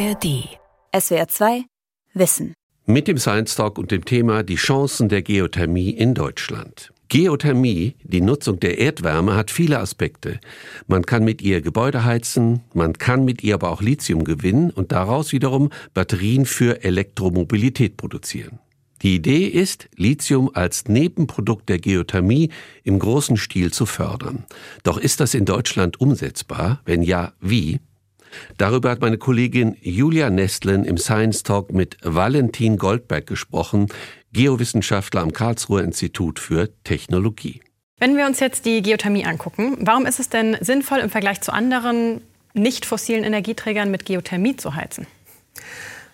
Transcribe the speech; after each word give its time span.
ARD. 0.00 0.48
SWR 0.98 1.28
2 1.28 1.64
Wissen. 2.14 2.54
Mit 2.86 3.06
dem 3.06 3.18
Science 3.18 3.54
Talk 3.54 3.76
und 3.76 3.90
dem 3.90 4.06
Thema 4.06 4.42
Die 4.42 4.54
Chancen 4.54 5.10
der 5.10 5.20
Geothermie 5.20 5.90
in 5.90 6.14
Deutschland. 6.14 6.90
Geothermie, 7.08 7.96
die 8.02 8.22
Nutzung 8.22 8.58
der 8.60 8.78
Erdwärme, 8.78 9.34
hat 9.34 9.50
viele 9.50 9.78
Aspekte. 9.78 10.40
Man 10.86 11.04
kann 11.04 11.22
mit 11.22 11.42
ihr 11.42 11.60
Gebäude 11.60 12.02
heizen, 12.02 12.62
man 12.72 12.94
kann 12.94 13.26
mit 13.26 13.44
ihr 13.44 13.52
aber 13.52 13.68
auch 13.68 13.82
Lithium 13.82 14.24
gewinnen 14.24 14.70
und 14.70 14.90
daraus 14.90 15.32
wiederum 15.32 15.68
Batterien 15.92 16.46
für 16.46 16.82
Elektromobilität 16.82 17.98
produzieren. 17.98 18.58
Die 19.02 19.16
Idee 19.16 19.48
ist, 19.48 19.90
Lithium 19.96 20.50
als 20.54 20.88
Nebenprodukt 20.88 21.68
der 21.68 21.78
Geothermie 21.78 22.48
im 22.84 22.98
großen 22.98 23.36
Stil 23.36 23.70
zu 23.70 23.84
fördern. 23.84 24.46
Doch 24.82 24.96
ist 24.96 25.20
das 25.20 25.34
in 25.34 25.44
Deutschland 25.44 26.00
umsetzbar? 26.00 26.80
Wenn 26.86 27.02
ja, 27.02 27.34
wie? 27.38 27.80
Darüber 28.56 28.90
hat 28.90 29.00
meine 29.00 29.18
Kollegin 29.18 29.76
Julia 29.80 30.30
Nestlen 30.30 30.84
im 30.84 30.98
Science 30.98 31.42
Talk 31.42 31.72
mit 31.72 31.96
Valentin 32.02 32.76
Goldberg 32.76 33.26
gesprochen, 33.26 33.88
Geowissenschaftler 34.32 35.22
am 35.22 35.32
Karlsruher 35.32 35.82
Institut 35.82 36.38
für 36.38 36.70
Technologie. 36.84 37.60
Wenn 37.98 38.16
wir 38.16 38.26
uns 38.26 38.40
jetzt 38.40 38.64
die 38.64 38.80
Geothermie 38.82 39.26
angucken, 39.26 39.76
warum 39.80 40.06
ist 40.06 40.20
es 40.20 40.28
denn 40.28 40.56
sinnvoll, 40.60 41.00
im 41.00 41.10
Vergleich 41.10 41.40
zu 41.42 41.52
anderen 41.52 42.22
nicht 42.54 42.86
fossilen 42.86 43.24
Energieträgern 43.24 43.90
mit 43.90 44.06
Geothermie 44.06 44.56
zu 44.56 44.74
heizen? 44.74 45.06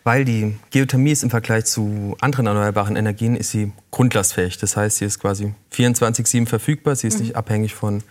Weil 0.02 0.24
die 0.24 0.56
Geothermie 0.70 1.10
ist 1.10 1.24
im 1.24 1.30
Vergleich 1.30 1.64
zu 1.64 2.16
anderen 2.20 2.46
erneuerbaren 2.46 2.96
Energien 2.96 3.36
ist 3.36 3.50
sie 3.50 3.72
grundlastfähig. 3.90 4.56
Das 4.58 4.76
heißt, 4.76 4.98
sie 4.98 5.04
ist 5.04 5.18
quasi 5.18 5.52
24/7 5.72 6.46
verfügbar. 6.46 6.94
Sie 6.94 7.08
ist 7.08 7.18
mhm. 7.18 7.22
nicht 7.22 7.36
abhängig 7.36 7.74
von 7.74 8.02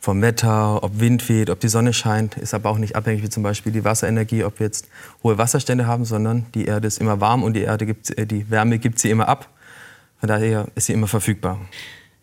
vom 0.00 0.22
Wetter, 0.22 0.82
ob 0.82 0.98
Wind 0.98 1.28
weht, 1.28 1.50
ob 1.50 1.60
die 1.60 1.68
Sonne 1.68 1.92
scheint, 1.92 2.38
ist 2.38 2.54
aber 2.54 2.70
auch 2.70 2.78
nicht 2.78 2.96
abhängig 2.96 3.22
wie 3.22 3.28
zum 3.28 3.42
Beispiel 3.42 3.70
die 3.70 3.84
Wasserenergie, 3.84 4.44
ob 4.44 4.58
wir 4.58 4.66
jetzt 4.66 4.88
hohe 5.22 5.36
Wasserstände 5.36 5.86
haben, 5.86 6.06
sondern 6.06 6.46
die 6.54 6.64
Erde 6.64 6.88
ist 6.88 6.98
immer 6.98 7.20
warm 7.20 7.42
und 7.42 7.52
die 7.52 7.60
Erde 7.60 7.84
gibt, 7.84 8.18
äh, 8.18 8.26
die 8.26 8.50
Wärme 8.50 8.78
gibt 8.78 8.98
sie 8.98 9.10
immer 9.10 9.28
ab. 9.28 9.48
Von 10.18 10.28
daher 10.28 10.66
ist 10.74 10.86
sie 10.86 10.94
immer 10.94 11.06
verfügbar. 11.06 11.60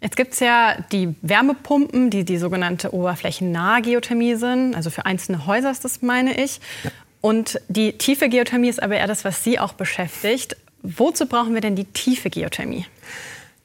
Jetzt 0.01 0.15
gibt 0.15 0.33
es 0.33 0.39
ja 0.39 0.75
die 0.91 1.15
Wärmepumpen, 1.21 2.09
die 2.09 2.23
die 2.23 2.37
sogenannte 2.37 2.93
oberflächennahe 2.93 3.81
Geothermie 3.83 4.35
sind. 4.35 4.75
Also 4.75 4.89
für 4.89 5.05
einzelne 5.05 5.45
Häuser 5.45 5.71
ist 5.71 5.85
das, 5.85 6.01
meine 6.01 6.39
ich. 6.43 6.59
Ja. 6.83 6.91
Und 7.21 7.59
die 7.67 7.97
tiefe 7.97 8.29
Geothermie 8.29 8.69
ist 8.69 8.81
aber 8.81 8.95
eher 8.95 9.07
das, 9.07 9.23
was 9.25 9.43
Sie 9.43 9.59
auch 9.59 9.73
beschäftigt. 9.73 10.55
Wozu 10.83 11.25
brauchen 11.25 11.53
wir 11.53 11.61
denn 11.61 11.75
die 11.75 11.85
tiefe 11.85 12.29
Geothermie? 12.29 12.85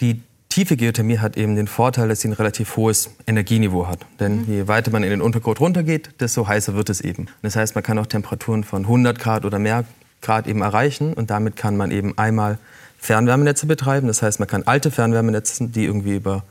Die 0.01 0.23
tiefe 0.53 0.77
Geothermie 0.77 1.19
hat 1.19 1.36
eben 1.36 1.56
den 1.56 1.67
Vorteil, 1.67 2.08
dass 2.08 2.20
sie 2.20 2.28
ein 2.28 2.34
relativ 2.34 2.77
hohes 2.77 3.11
Energieniveau 3.27 3.86
hat. 3.86 4.00
Denn 4.20 4.42
mhm. 4.42 4.53
je 4.53 4.69
weiter 4.69 4.91
man 4.91 5.03
in 5.03 5.11
den 5.11 5.22
Untergrund 5.22 5.61
runtergeht, 5.61 6.11
desto 6.20 6.47
heißer 6.47 6.75
wird 6.75 6.91
es 6.91 7.00
eben. 7.00 7.27
Das 7.41 7.56
heißt, 7.56 7.75
man 7.75 7.83
kann 7.83 7.98
auch 7.98 8.06
Temperaturen 8.06 8.62
von 8.62 8.83
100 8.83 9.19
Grad 9.19 9.45
oder 9.45 9.58
mehr 9.58 9.84
Grad 10.20 10.47
eben 10.47 10.61
erreichen. 10.61 11.14
Und 11.14 11.30
damit 11.30 11.56
kann 11.56 11.77
man 11.77 11.91
eben 11.91 12.17
einmal 12.19 12.58
Fernwärmenetze 12.98 13.67
betreiben. 13.67 14.08
Das 14.08 14.23
heißt, 14.23 14.41
man 14.41 14.48
kann 14.48 14.64
alte 14.64 14.91
Fernwärmenetze, 14.91 15.69
die 15.69 15.84
irgendwie 15.84 16.17
über 16.17 16.45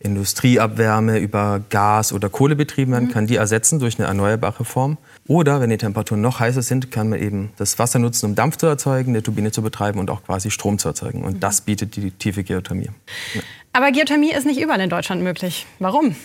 Industrieabwärme 0.00 1.18
über 1.18 1.60
Gas 1.68 2.12
oder 2.14 2.30
Kohle 2.30 2.56
betrieben 2.56 2.92
werden, 2.92 3.08
mhm. 3.08 3.12
kann 3.12 3.26
die 3.26 3.36
ersetzen 3.36 3.78
durch 3.80 3.98
eine 3.98 4.08
erneuerbare 4.08 4.64
Form. 4.64 4.96
Oder 5.26 5.60
wenn 5.60 5.70
die 5.70 5.76
Temperaturen 5.76 6.20
noch 6.20 6.40
heißer 6.40 6.62
sind, 6.62 6.90
kann 6.90 7.08
man 7.08 7.20
eben 7.20 7.50
das 7.56 7.78
Wasser 7.78 7.98
nutzen, 7.98 8.26
um 8.26 8.34
Dampf 8.34 8.56
zu 8.56 8.66
erzeugen, 8.66 9.10
eine 9.12 9.22
Turbine 9.22 9.52
zu 9.52 9.62
betreiben 9.62 10.00
und 10.00 10.10
auch 10.10 10.24
quasi 10.24 10.50
Strom 10.50 10.78
zu 10.78 10.88
erzeugen. 10.88 11.22
Und 11.22 11.34
mhm. 11.34 11.40
das 11.40 11.60
bietet 11.60 11.94
die 11.96 12.10
tiefe 12.10 12.42
Geothermie. 12.42 12.90
Ja. 13.34 13.42
Aber 13.72 13.92
Geothermie 13.92 14.32
ist 14.32 14.46
nicht 14.46 14.60
überall 14.60 14.80
in 14.80 14.90
Deutschland 14.90 15.22
möglich. 15.22 15.66
Warum? 15.78 16.16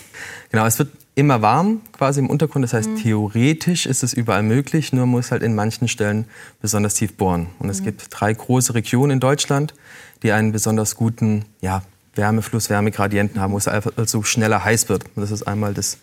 Genau, 0.49 0.65
es 0.65 0.79
wird 0.79 0.89
immer 1.13 1.41
warm 1.41 1.81
quasi 1.91 2.19
im 2.19 2.29
Untergrund. 2.29 2.63
Das 2.63 2.73
heißt, 2.73 2.89
mhm. 2.89 2.95
theoretisch 2.97 3.85
ist 3.85 4.03
es 4.03 4.13
überall 4.13 4.41
möglich, 4.41 4.91
nur 4.91 5.05
muss 5.05 5.31
halt 5.31 5.43
in 5.43 5.53
manchen 5.53 5.87
Stellen 5.87 6.25
besonders 6.61 6.95
tief 6.95 7.15
bohren. 7.15 7.47
Und 7.59 7.69
es 7.69 7.81
mhm. 7.81 7.85
gibt 7.85 8.07
drei 8.09 8.33
große 8.33 8.73
Regionen 8.73 9.11
in 9.11 9.19
Deutschland, 9.19 9.75
die 10.23 10.31
einen 10.31 10.51
besonders 10.51 10.95
guten 10.95 11.45
ja, 11.61 11.83
Wärmefluss, 12.15 12.69
Wärmegradienten 12.69 13.39
haben, 13.39 13.53
wo 13.53 13.57
es 13.57 13.67
also 13.67 14.23
schneller 14.23 14.63
heiß 14.63 14.89
wird. 14.89 15.05
Und 15.15 15.21
das 15.21 15.31
ist 15.31 15.43
einmal 15.43 15.73
das 15.73 15.99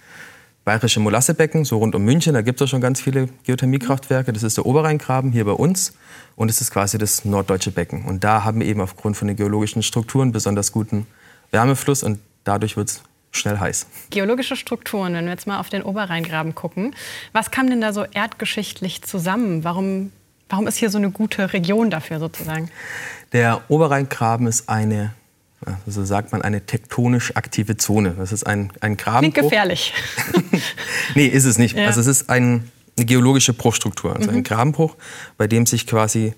Bayerische 0.65 1.01
Molassebecken, 1.01 1.65
so 1.65 1.79
rund 1.79 1.95
um 1.95 2.05
München. 2.05 2.35
Da 2.35 2.43
gibt 2.43 2.61
es 2.61 2.71
schon 2.71 2.81
ganz 2.81 3.01
viele 3.01 3.29
Geothermiekraftwerke. 3.45 4.33
Das 4.33 4.45
ist 4.45 4.57
der 4.57 4.67
Oberrheingraben 4.67 5.33
hier 5.33 5.45
bei 5.45 5.53
uns. 5.53 5.95
Und 6.37 6.51
es 6.51 6.61
ist 6.61 6.71
quasi 6.71 6.99
das 6.99 7.25
norddeutsche 7.25 7.73
Becken. 7.73 8.05
Und 8.05 8.23
da 8.23 8.45
haben 8.45 8.61
wir 8.61 8.67
eben 8.67 8.81
aufgrund 8.81 9.17
von 9.17 9.27
den 9.29 9.37
geologischen 9.37 9.83
Strukturen 9.83 10.31
besonders 10.31 10.71
guten 10.71 11.07
Wärmefluss 11.51 12.03
und 12.03 12.21
dadurch 12.45 12.77
wird 12.77 12.91
es 12.91 13.03
schnell 13.33 13.59
heiß. 13.59 13.87
Geologische 14.11 14.57
Strukturen, 14.57 15.15
wenn 15.15 15.25
wir 15.25 15.33
jetzt 15.33 15.47
mal 15.47 15.59
auf 15.59 15.69
den 15.69 15.83
Oberrheingraben 15.83 16.55
gucken. 16.55 16.95
Was 17.33 17.51
kam 17.51 17.69
denn 17.69 17.81
da 17.81 17.93
so 17.93 18.05
erdgeschichtlich 18.05 19.03
zusammen? 19.03 19.65
Warum, 19.65 20.13
warum 20.49 20.67
ist 20.67 20.77
hier 20.77 20.91
so 20.91 20.99
eine 20.99 21.11
gute 21.11 21.53
Region 21.53 21.91
dafür 21.91 22.21
sozusagen? 22.21 22.71
Der 23.33 23.63
Oberrheingraben 23.69 24.47
ist 24.47 24.69
eine 24.69 25.13
so 25.87 26.05
sagt 26.05 26.33
man 26.33 26.43
eine 26.43 26.67
tektonisch 26.67 27.37
aktive 27.37 27.77
Zone. 27.77 28.15
Das 28.19 28.33
ist 28.33 28.47
ein, 28.47 28.73
ein 28.81 28.97
Grabenbruch. 28.97 29.33
Klingt 29.33 29.51
gefährlich. 29.51 29.95
nee, 31.15 31.27
ist 31.27 31.45
es 31.45 31.59
nicht. 31.59 31.77
Ja. 31.77 31.87
Also 31.87 32.01
es 32.01 32.07
ist 32.07 32.31
ein, 32.31 32.71
eine 32.97 33.07
geologische 33.07 33.53
Bruchstruktur, 33.53 34.15
also 34.17 34.31
mhm. 34.31 34.39
ein 34.39 34.43
Grabenbruch, 34.43 34.97
bei 35.37 35.47
dem 35.47 35.67
sich 35.67 35.87
quasi 35.87 36.35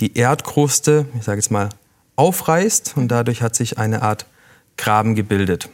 die 0.00 0.16
Erdkruste, 0.16 1.06
ich 1.18 1.24
sage 1.24 1.38
jetzt 1.38 1.50
mal, 1.50 1.70
aufreißt 2.16 2.94
und 2.96 3.08
dadurch 3.08 3.42
hat 3.42 3.54
sich 3.54 3.78
eine 3.78 4.02
Art 4.02 4.26
Graben 4.76 5.14
gebildet. 5.14 5.68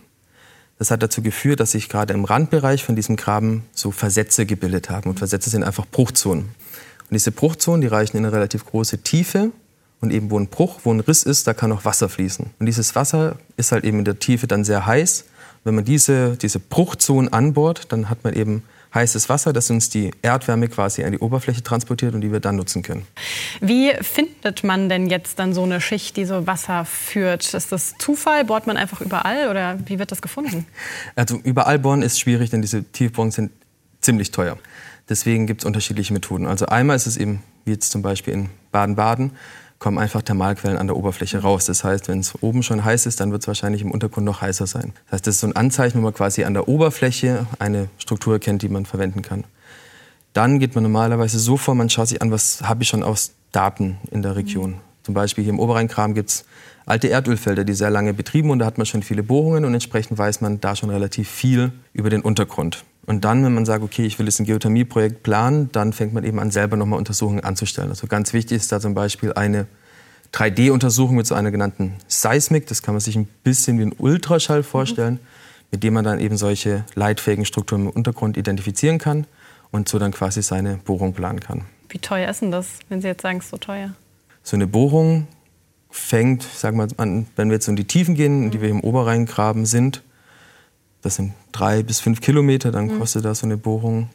Das 0.78 0.90
hat 0.90 1.02
dazu 1.02 1.22
geführt, 1.22 1.60
dass 1.60 1.72
sich 1.72 1.88
gerade 1.88 2.12
im 2.12 2.24
Randbereich 2.24 2.84
von 2.84 2.96
diesem 2.96 3.16
Graben 3.16 3.64
so 3.72 3.90
Versätze 3.90 4.46
gebildet 4.46 4.90
haben. 4.90 5.10
Und 5.10 5.18
Versätze 5.18 5.50
sind 5.50 5.62
einfach 5.62 5.86
Bruchzonen. 5.86 6.46
Und 6.46 7.12
diese 7.12 7.30
Bruchzonen, 7.30 7.80
die 7.82 7.86
reichen 7.86 8.16
in 8.16 8.24
eine 8.24 8.34
relativ 8.34 8.66
große 8.66 8.98
Tiefe 8.98 9.52
und 10.02 10.12
eben 10.12 10.30
wo 10.30 10.38
ein 10.38 10.48
Bruch, 10.48 10.80
wo 10.84 10.92
ein 10.92 11.00
Riss 11.00 11.22
ist, 11.22 11.46
da 11.46 11.54
kann 11.54 11.72
auch 11.72 11.86
Wasser 11.86 12.08
fließen. 12.08 12.50
Und 12.58 12.66
dieses 12.66 12.94
Wasser 12.94 13.36
ist 13.56 13.72
halt 13.72 13.84
eben 13.84 14.00
in 14.00 14.04
der 14.04 14.18
Tiefe 14.18 14.46
dann 14.46 14.64
sehr 14.64 14.84
heiß. 14.84 15.24
Wenn 15.64 15.76
man 15.76 15.84
diese, 15.84 16.36
diese 16.36 16.58
Bruchzonen 16.58 17.32
anbohrt, 17.32 17.92
dann 17.92 18.10
hat 18.10 18.24
man 18.24 18.34
eben 18.34 18.64
heißes 18.94 19.28
Wasser, 19.28 19.52
das 19.52 19.70
uns 19.70 19.88
die 19.88 20.10
Erdwärme 20.20 20.68
quasi 20.68 21.04
an 21.04 21.12
die 21.12 21.18
Oberfläche 21.18 21.62
transportiert 21.62 22.14
und 22.14 22.20
die 22.20 22.32
wir 22.32 22.40
dann 22.40 22.56
nutzen 22.56 22.82
können. 22.82 23.06
Wie 23.60 23.92
findet 24.00 24.64
man 24.64 24.88
denn 24.88 25.08
jetzt 25.08 25.38
dann 25.38 25.54
so 25.54 25.62
eine 25.62 25.80
Schicht, 25.80 26.16
die 26.16 26.24
so 26.24 26.46
Wasser 26.46 26.84
führt? 26.84 27.54
Ist 27.54 27.72
das 27.72 27.94
Zufall? 27.98 28.44
Bohrt 28.44 28.66
man 28.66 28.76
einfach 28.76 29.00
überall 29.00 29.48
oder 29.48 29.78
wie 29.86 29.98
wird 29.98 30.10
das 30.10 30.20
gefunden? 30.20 30.66
Also 31.14 31.38
überall 31.44 31.78
bohren 31.78 32.02
ist 32.02 32.18
schwierig, 32.20 32.50
denn 32.50 32.60
diese 32.60 32.82
Tiefbohrungen 32.82 33.32
sind 33.32 33.52
ziemlich 34.00 34.32
teuer. 34.32 34.58
Deswegen 35.08 35.46
gibt 35.46 35.62
es 35.62 35.64
unterschiedliche 35.64 36.12
Methoden. 36.12 36.46
Also 36.46 36.66
einmal 36.66 36.96
ist 36.96 37.06
es 37.06 37.16
eben, 37.16 37.42
wie 37.64 37.72
jetzt 37.72 37.92
zum 37.92 38.02
Beispiel 38.02 38.34
in 38.34 38.48
Baden-Baden, 38.72 39.30
kommen 39.82 39.98
einfach 39.98 40.22
Thermalquellen 40.22 40.78
an 40.78 40.86
der 40.86 40.96
Oberfläche 40.96 41.38
raus. 41.38 41.64
Das 41.64 41.82
heißt, 41.82 42.06
wenn 42.06 42.20
es 42.20 42.40
oben 42.40 42.62
schon 42.62 42.84
heiß 42.84 43.04
ist, 43.06 43.18
dann 43.18 43.32
wird 43.32 43.42
es 43.42 43.48
wahrscheinlich 43.48 43.82
im 43.82 43.90
Untergrund 43.90 44.24
noch 44.24 44.40
heißer 44.40 44.68
sein. 44.68 44.92
Das 45.06 45.14
heißt, 45.14 45.26
das 45.26 45.34
ist 45.34 45.40
so 45.40 45.48
ein 45.48 45.56
Anzeichen, 45.56 45.98
wo 45.98 46.02
man 46.02 46.14
quasi 46.14 46.44
an 46.44 46.54
der 46.54 46.68
Oberfläche 46.68 47.48
eine 47.58 47.88
Struktur 47.98 48.38
kennt, 48.38 48.62
die 48.62 48.68
man 48.68 48.86
verwenden 48.86 49.22
kann. 49.22 49.42
Dann 50.34 50.60
geht 50.60 50.76
man 50.76 50.84
normalerweise 50.84 51.40
so 51.40 51.56
vor, 51.56 51.74
man 51.74 51.90
schaut 51.90 52.06
sich 52.06 52.22
an, 52.22 52.30
was 52.30 52.62
habe 52.62 52.84
ich 52.84 52.88
schon 52.88 53.02
aus 53.02 53.32
Daten 53.50 53.98
in 54.12 54.22
der 54.22 54.36
Region. 54.36 54.70
Mhm. 54.70 54.80
Zum 55.02 55.14
Beispiel 55.14 55.42
hier 55.42 55.52
im 55.52 55.58
Oberrheinkram 55.58 56.14
gibt 56.14 56.30
es 56.30 56.44
alte 56.86 57.08
Erdölfelder, 57.08 57.64
die 57.64 57.74
sehr 57.74 57.90
lange 57.90 58.14
betrieben 58.14 58.50
und 58.50 58.60
da 58.60 58.66
hat 58.66 58.78
man 58.78 58.86
schon 58.86 59.02
viele 59.02 59.24
Bohrungen 59.24 59.64
und 59.64 59.74
entsprechend 59.74 60.16
weiß 60.16 60.40
man 60.42 60.60
da 60.60 60.76
schon 60.76 60.90
relativ 60.90 61.28
viel 61.28 61.72
über 61.92 62.08
den 62.08 62.22
Untergrund. 62.22 62.84
Und 63.04 63.24
dann, 63.24 63.44
wenn 63.44 63.52
man 63.52 63.64
sagt, 63.64 63.82
okay, 63.82 64.04
ich 64.06 64.18
will 64.18 64.26
jetzt 64.26 64.38
ein 64.38 64.46
Geothermieprojekt 64.46 65.22
planen, 65.22 65.70
dann 65.72 65.92
fängt 65.92 66.12
man 66.12 66.24
eben 66.24 66.38
an, 66.38 66.50
selber 66.50 66.76
nochmal 66.76 66.98
Untersuchungen 66.98 67.42
anzustellen. 67.42 67.88
Also 67.88 68.06
ganz 68.06 68.32
wichtig 68.32 68.58
ist 68.58 68.70
da 68.70 68.80
zum 68.80 68.94
Beispiel 68.94 69.32
eine 69.32 69.66
3D-Untersuchung 70.32 71.16
mit 71.16 71.26
so 71.26 71.34
einer 71.34 71.50
genannten 71.50 71.94
Seismik. 72.06 72.66
Das 72.68 72.82
kann 72.82 72.94
man 72.94 73.00
sich 73.00 73.16
ein 73.16 73.26
bisschen 73.42 73.78
wie 73.78 73.82
ein 73.82 73.94
Ultraschall 73.98 74.62
vorstellen, 74.62 75.14
mhm. 75.14 75.18
mit 75.72 75.82
dem 75.82 75.94
man 75.94 76.04
dann 76.04 76.20
eben 76.20 76.36
solche 76.36 76.84
leitfähigen 76.94 77.44
Strukturen 77.44 77.82
im 77.82 77.90
Untergrund 77.90 78.36
identifizieren 78.36 78.98
kann 78.98 79.26
und 79.72 79.88
so 79.88 79.98
dann 79.98 80.12
quasi 80.12 80.42
seine 80.42 80.76
Bohrung 80.76 81.12
planen 81.12 81.40
kann. 81.40 81.64
Wie 81.88 81.98
teuer 81.98 82.30
ist 82.30 82.40
denn 82.40 82.52
das, 82.52 82.68
wenn 82.88 83.02
Sie 83.02 83.08
jetzt 83.08 83.22
sagen, 83.22 83.38
es 83.38 83.44
ist 83.44 83.50
so 83.50 83.58
teuer? 83.58 83.94
So 84.42 84.56
eine 84.56 84.66
Bohrung 84.66 85.26
fängt, 85.90 86.42
sagen 86.42 86.78
wir 86.78 86.88
an, 86.96 87.26
wenn 87.36 87.48
wir 87.48 87.54
jetzt 87.54 87.68
in 87.68 87.76
die 87.76 87.84
Tiefen 87.84 88.14
gehen, 88.14 88.44
in 88.44 88.50
die 88.50 88.62
wir 88.62 88.70
im 88.70 88.80
Oberrheingraben 88.80 89.66
sind, 89.66 90.02
das 91.02 91.16
sind 91.16 91.32
drei 91.50 91.82
bis 91.82 92.00
fünf 92.00 92.20
Kilometer, 92.20 92.72
dann 92.72 92.86
mhm. 92.86 92.98
kostet 92.98 93.24
da 93.24 93.34
so 93.34 93.46
eine 93.46 93.56
Bohrung 93.56 94.08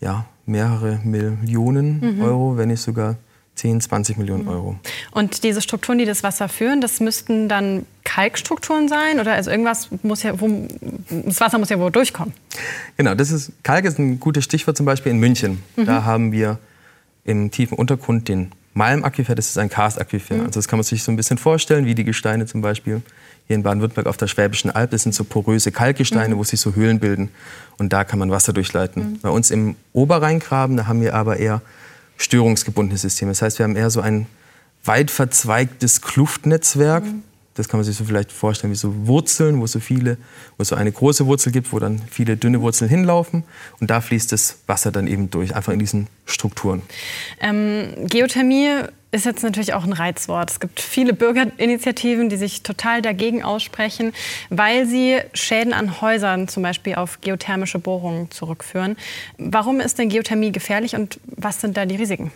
ja, 0.00 0.26
mehrere 0.46 1.00
Millionen 1.04 2.16
mhm. 2.16 2.22
Euro, 2.22 2.56
wenn 2.56 2.68
nicht 2.68 2.82
sogar 2.82 3.16
10, 3.54 3.80
20 3.80 4.18
Millionen 4.18 4.42
mhm. 4.42 4.48
Euro. 4.48 4.76
Und 5.12 5.44
diese 5.44 5.62
Strukturen, 5.62 5.98
die 5.98 6.04
das 6.04 6.22
Wasser 6.22 6.48
führen, 6.48 6.80
das 6.80 7.00
müssten 7.00 7.48
dann 7.48 7.86
Kalkstrukturen 8.02 8.88
sein? 8.88 9.20
Oder 9.20 9.34
also 9.34 9.50
irgendwas 9.50 9.88
muss 10.02 10.22
ja, 10.22 10.38
wo, 10.40 10.68
das 11.08 11.40
Wasser 11.40 11.58
muss 11.58 11.68
ja 11.68 11.78
wo 11.78 11.88
durchkommen? 11.88 12.34
Genau, 12.96 13.14
das 13.14 13.30
ist, 13.30 13.52
Kalk 13.62 13.84
ist 13.84 13.98
ein 13.98 14.18
gutes 14.18 14.44
Stichwort 14.44 14.76
zum 14.76 14.86
Beispiel 14.86 15.12
in 15.12 15.18
München. 15.18 15.62
Mhm. 15.76 15.86
Da 15.86 16.04
haben 16.04 16.32
wir 16.32 16.58
im 17.24 17.50
tiefen 17.50 17.78
Untergrund 17.78 18.28
den 18.28 18.52
Malmaquifer, 18.74 19.34
das 19.34 19.46
ist 19.46 19.58
ein 19.58 19.70
Karstaquifer. 19.70 20.34
Mhm. 20.34 20.40
Also 20.46 20.58
das 20.58 20.68
kann 20.68 20.78
man 20.78 20.84
sich 20.84 21.04
so 21.04 21.12
ein 21.12 21.16
bisschen 21.16 21.38
vorstellen, 21.38 21.86
wie 21.86 21.94
die 21.94 22.04
Gesteine 22.04 22.46
zum 22.46 22.60
Beispiel 22.60 23.02
hier 23.46 23.56
in 23.56 23.62
Baden-Württemberg 23.62 24.06
auf 24.06 24.16
der 24.16 24.26
Schwäbischen 24.26 24.70
Alb. 24.70 24.90
Das 24.90 25.02
sind 25.02 25.14
so 25.14 25.24
poröse 25.24 25.70
Kalkgesteine, 25.70 26.34
mhm. 26.34 26.38
wo 26.38 26.44
sich 26.44 26.60
so 26.60 26.74
Höhlen 26.74 26.98
bilden. 26.98 27.30
Und 27.78 27.92
da 27.92 28.04
kann 28.04 28.18
man 28.18 28.30
Wasser 28.30 28.52
durchleiten. 28.52 29.12
Mhm. 29.12 29.20
Bei 29.20 29.30
uns 29.30 29.50
im 29.50 29.76
Oberrheingraben, 29.92 30.76
da 30.76 30.86
haben 30.86 31.00
wir 31.00 31.14
aber 31.14 31.38
eher 31.38 31.60
störungsgebundene 32.16 32.98
Systeme. 32.98 33.32
Das 33.32 33.42
heißt, 33.42 33.58
wir 33.58 33.64
haben 33.64 33.76
eher 33.76 33.90
so 33.90 34.00
ein 34.00 34.26
weit 34.84 35.10
verzweigtes 35.10 36.00
Kluftnetzwerk. 36.00 37.04
Mhm. 37.04 37.22
Das 37.54 37.68
kann 37.68 37.78
man 37.78 37.84
sich 37.84 37.96
so 37.96 38.04
vielleicht 38.04 38.32
vorstellen 38.32 38.72
wie 38.72 38.76
so 38.76 39.06
Wurzeln, 39.06 39.60
wo 39.60 39.64
es 39.64 39.72
so 39.72 39.78
viele, 39.78 40.16
wo 40.56 40.62
es 40.62 40.68
so 40.68 40.74
eine 40.74 40.90
große 40.90 41.26
Wurzel 41.26 41.52
gibt, 41.52 41.72
wo 41.72 41.78
dann 41.78 42.02
viele 42.10 42.36
dünne 42.36 42.60
Wurzeln 42.60 42.88
hinlaufen 42.88 43.44
und 43.80 43.90
da 43.90 44.00
fließt 44.00 44.32
das 44.32 44.58
Wasser 44.66 44.90
dann 44.90 45.06
eben 45.06 45.30
durch, 45.30 45.54
einfach 45.54 45.72
in 45.72 45.78
diesen 45.78 46.08
Strukturen. 46.26 46.82
Ähm, 47.40 47.94
Geothermie 48.08 48.88
ist 49.14 49.24
jetzt 49.24 49.42
natürlich 49.44 49.72
auch 49.74 49.84
ein 49.84 49.92
Reizwort. 49.92 50.50
Es 50.50 50.60
gibt 50.60 50.80
viele 50.80 51.12
Bürgerinitiativen, 51.12 52.28
die 52.28 52.36
sich 52.36 52.62
total 52.62 53.00
dagegen 53.00 53.44
aussprechen, 53.44 54.12
weil 54.50 54.86
sie 54.86 55.20
Schäden 55.32 55.72
an 55.72 56.00
Häusern 56.00 56.48
zum 56.48 56.64
Beispiel 56.64 56.96
auf 56.96 57.20
geothermische 57.20 57.78
Bohrungen 57.78 58.30
zurückführen. 58.32 58.96
Warum 59.38 59.80
ist 59.80 59.98
denn 59.98 60.08
Geothermie 60.08 60.50
gefährlich 60.50 60.96
und 60.96 61.20
was 61.26 61.60
sind 61.60 61.76
da 61.76 61.86
die 61.86 61.96
Risiken? 61.96 62.32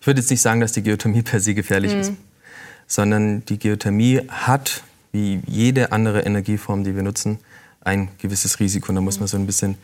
Ich 0.00 0.06
würde 0.06 0.20
jetzt 0.20 0.30
nicht 0.30 0.40
sagen, 0.40 0.60
dass 0.60 0.72
die 0.72 0.82
Geothermie 0.82 1.22
per 1.22 1.40
se 1.40 1.54
gefährlich 1.54 1.92
mhm. 1.92 2.00
ist, 2.00 2.12
sondern 2.86 3.44
die 3.44 3.58
Geothermie 3.58 4.22
hat, 4.28 4.82
wie 5.12 5.40
jede 5.46 5.92
andere 5.92 6.22
Energieform, 6.22 6.84
die 6.84 6.96
wir 6.96 7.02
nutzen, 7.02 7.38
ein 7.82 8.08
gewisses 8.18 8.60
Risiko. 8.60 8.88
Und 8.88 8.96
da 8.96 9.00
muss 9.02 9.20
man 9.20 9.28
so 9.28 9.36
ein 9.36 9.46
bisschen 9.46 9.76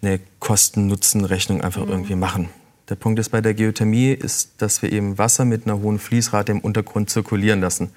eine 0.00 0.20
Kosten-Nutzen-Rechnung 0.38 1.60
einfach 1.60 1.84
mhm. 1.84 1.90
irgendwie 1.90 2.14
machen. 2.14 2.48
Der 2.88 2.96
Punkt 2.96 3.18
ist 3.18 3.30
bei 3.30 3.40
der 3.40 3.54
Geothermie, 3.54 4.12
ist, 4.12 4.50
dass 4.58 4.82
wir 4.82 4.92
eben 4.92 5.16
Wasser 5.16 5.44
mit 5.44 5.66
einer 5.66 5.80
hohen 5.80 5.98
Fließrate 5.98 6.52
im 6.52 6.60
Untergrund 6.60 7.08
zirkulieren 7.08 7.60
lassen. 7.60 7.90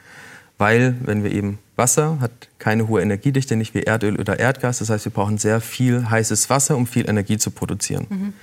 Weil, 0.57 0.95
wenn 1.03 1.23
wir 1.23 1.31
eben 1.31 1.59
Wasser 1.75 2.19
hat 2.19 2.31
keine 2.57 2.87
hohe 2.87 3.01
Energiedichte, 3.01 3.55
nicht 3.55 3.75
wie 3.75 3.83
Erdöl 3.83 4.19
oder 4.19 4.39
Erdgas. 4.39 4.79
Das 4.79 4.89
heißt, 4.89 5.05
wir 5.05 5.11
brauchen 5.11 5.37
sehr 5.37 5.61
viel 5.61 6.09
heißes 6.09 6.49
Wasser, 6.49 6.75
um 6.75 6.87
viel 6.87 7.07
Energie 7.07 7.37
zu 7.37 7.51
produzieren. 7.51 8.07
Mhm. 8.09 8.33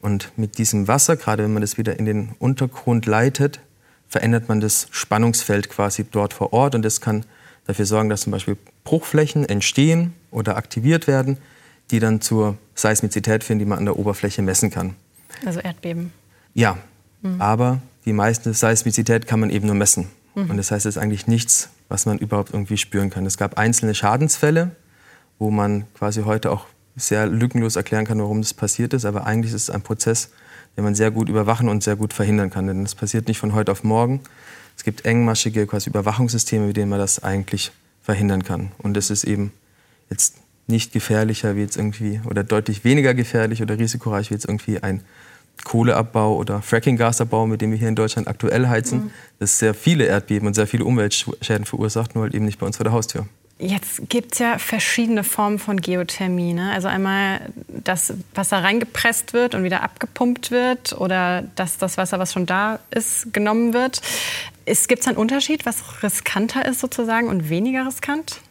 Und 0.00 0.32
mit 0.36 0.58
diesem 0.58 0.88
Wasser, 0.88 1.16
gerade 1.16 1.44
wenn 1.44 1.52
man 1.52 1.62
das 1.62 1.78
wieder 1.78 1.98
in 1.98 2.04
den 2.04 2.30
Untergrund 2.38 3.06
leitet, 3.06 3.60
verändert 4.08 4.48
man 4.48 4.60
das 4.60 4.88
Spannungsfeld 4.90 5.68
quasi 5.68 6.04
dort 6.10 6.32
vor 6.32 6.52
Ort. 6.52 6.74
Und 6.74 6.82
das 6.82 7.00
kann 7.00 7.24
dafür 7.66 7.86
sorgen, 7.86 8.08
dass 8.08 8.22
zum 8.22 8.32
Beispiel 8.32 8.56
Bruchflächen 8.84 9.48
entstehen 9.48 10.14
oder 10.30 10.56
aktiviert 10.56 11.06
werden, 11.06 11.38
die 11.90 12.00
dann 12.00 12.20
zur 12.20 12.56
Seismizität 12.74 13.44
führen, 13.44 13.58
die 13.58 13.64
man 13.64 13.78
an 13.78 13.84
der 13.84 13.98
Oberfläche 13.98 14.42
messen 14.42 14.70
kann. 14.70 14.94
Also 15.44 15.60
Erdbeben. 15.60 16.12
Ja, 16.54 16.78
mhm. 17.22 17.40
aber 17.40 17.80
die 18.04 18.12
meiste 18.12 18.54
Seismizität 18.54 19.26
kann 19.26 19.40
man 19.40 19.50
eben 19.50 19.66
nur 19.66 19.74
messen. 19.74 20.08
Mhm. 20.34 20.50
Und 20.50 20.56
das 20.56 20.70
heißt, 20.70 20.86
es 20.86 20.96
ist 20.96 21.02
eigentlich 21.02 21.26
nichts, 21.26 21.70
was 21.88 22.06
man 22.06 22.18
überhaupt 22.18 22.52
irgendwie 22.52 22.78
spüren 22.78 23.10
kann. 23.10 23.26
Es 23.26 23.36
gab 23.36 23.58
einzelne 23.58 23.94
Schadensfälle, 23.94 24.70
wo 25.38 25.50
man 25.50 25.84
quasi 25.94 26.22
heute 26.22 26.50
auch 26.50 26.66
sehr 26.96 27.26
lückenlos 27.26 27.76
erklären 27.76 28.06
kann, 28.06 28.18
warum 28.18 28.40
das 28.40 28.54
passiert 28.54 28.94
ist. 28.94 29.04
Aber 29.04 29.26
eigentlich 29.26 29.52
ist 29.52 29.64
es 29.64 29.70
ein 29.70 29.82
Prozess, 29.82 30.30
den 30.76 30.84
man 30.84 30.94
sehr 30.94 31.10
gut 31.10 31.28
überwachen 31.28 31.68
und 31.68 31.82
sehr 31.82 31.96
gut 31.96 32.12
verhindern 32.12 32.50
kann. 32.50 32.66
Denn 32.66 32.82
das 32.82 32.94
passiert 32.94 33.28
nicht 33.28 33.38
von 33.38 33.52
heute 33.54 33.72
auf 33.72 33.84
morgen. 33.84 34.20
Es 34.76 34.84
gibt 34.84 35.04
engmaschige 35.04 35.66
quasi 35.66 35.90
Überwachungssysteme, 35.90 36.66
mit 36.66 36.76
denen 36.76 36.90
man 36.90 36.98
das 36.98 37.22
eigentlich 37.22 37.72
verhindern 38.02 38.44
kann. 38.44 38.72
Und 38.78 38.96
es 38.96 39.10
ist 39.10 39.24
eben 39.24 39.52
jetzt 40.10 40.36
nicht 40.66 40.92
gefährlicher 40.92 41.56
wie 41.56 41.60
jetzt 41.60 41.76
irgendwie 41.76 42.20
oder 42.24 42.44
deutlich 42.44 42.84
weniger 42.84 43.14
gefährlich 43.14 43.62
oder 43.62 43.78
risikoreich 43.78 44.30
wie 44.30 44.34
jetzt 44.34 44.46
irgendwie 44.46 44.82
ein 44.82 45.02
Kohleabbau 45.64 46.36
oder 46.36 46.62
Fracking-Gasabbau, 46.62 47.46
mit 47.46 47.60
dem 47.60 47.70
wir 47.70 47.78
hier 47.78 47.88
in 47.88 47.96
Deutschland 47.96 48.28
aktuell 48.28 48.68
heizen, 48.68 48.98
mhm. 48.98 49.10
das 49.38 49.58
sehr 49.58 49.74
viele 49.74 50.04
Erdbeben 50.04 50.46
und 50.46 50.54
sehr 50.54 50.66
viele 50.66 50.84
Umweltschäden 50.84 51.64
verursacht, 51.64 52.14
nur 52.14 52.24
halt 52.24 52.34
eben 52.34 52.44
nicht 52.44 52.58
bei 52.58 52.66
uns 52.66 52.76
vor 52.76 52.84
der 52.84 52.92
Haustür. 52.92 53.26
Jetzt 53.58 54.10
gibt 54.10 54.34
es 54.34 54.38
ja 54.40 54.58
verschiedene 54.58 55.24
Formen 55.24 55.58
von 55.58 55.80
Geothermie. 55.80 56.52
Ne? 56.52 56.72
Also 56.72 56.88
einmal, 56.88 57.40
dass 57.68 58.12
Wasser 58.34 58.62
reingepresst 58.62 59.32
wird 59.32 59.54
und 59.54 59.64
wieder 59.64 59.82
abgepumpt 59.82 60.50
wird 60.50 60.92
oder 60.92 61.42
dass 61.54 61.78
das 61.78 61.96
Wasser, 61.96 62.18
was 62.18 62.34
schon 62.34 62.44
da 62.44 62.80
ist, 62.90 63.32
genommen 63.32 63.72
wird. 63.72 64.02
Gibt 64.66 65.00
es 65.00 65.08
einen 65.08 65.16
Unterschied, 65.16 65.64
was 65.64 66.02
riskanter 66.02 66.66
ist 66.66 66.80
sozusagen 66.80 67.28
und 67.28 67.48
weniger 67.48 67.86
riskant? 67.86 68.42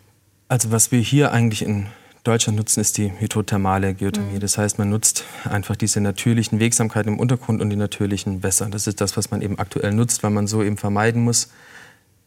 Also 0.47 0.71
was 0.71 0.91
wir 0.91 0.99
hier 0.99 1.31
eigentlich 1.31 1.61
in 1.61 1.85
Deutschland 2.25 2.57
nutzen, 2.57 2.81
ist 2.81 2.97
die 2.97 3.11
hydrothermale 3.19 3.93
Geothermie. 3.93 4.33
Mhm. 4.33 4.39
Das 4.39 4.57
heißt, 4.57 4.77
man 4.79 4.89
nutzt 4.89 5.23
einfach 5.45 5.75
diese 5.75 6.01
natürlichen 6.01 6.59
Wirksamkeiten 6.59 7.13
im 7.13 7.19
Untergrund 7.19 7.61
und 7.61 7.69
die 7.69 7.75
natürlichen 7.75 8.43
Wässer. 8.43 8.67
Das 8.69 8.87
ist 8.87 8.99
das, 8.99 9.15
was 9.15 9.31
man 9.31 9.41
eben 9.41 9.59
aktuell 9.59 9.93
nutzt, 9.93 10.23
weil 10.23 10.31
man 10.31 10.47
so 10.47 10.63
eben 10.63 10.77
vermeiden 10.77 11.23
muss 11.23 11.49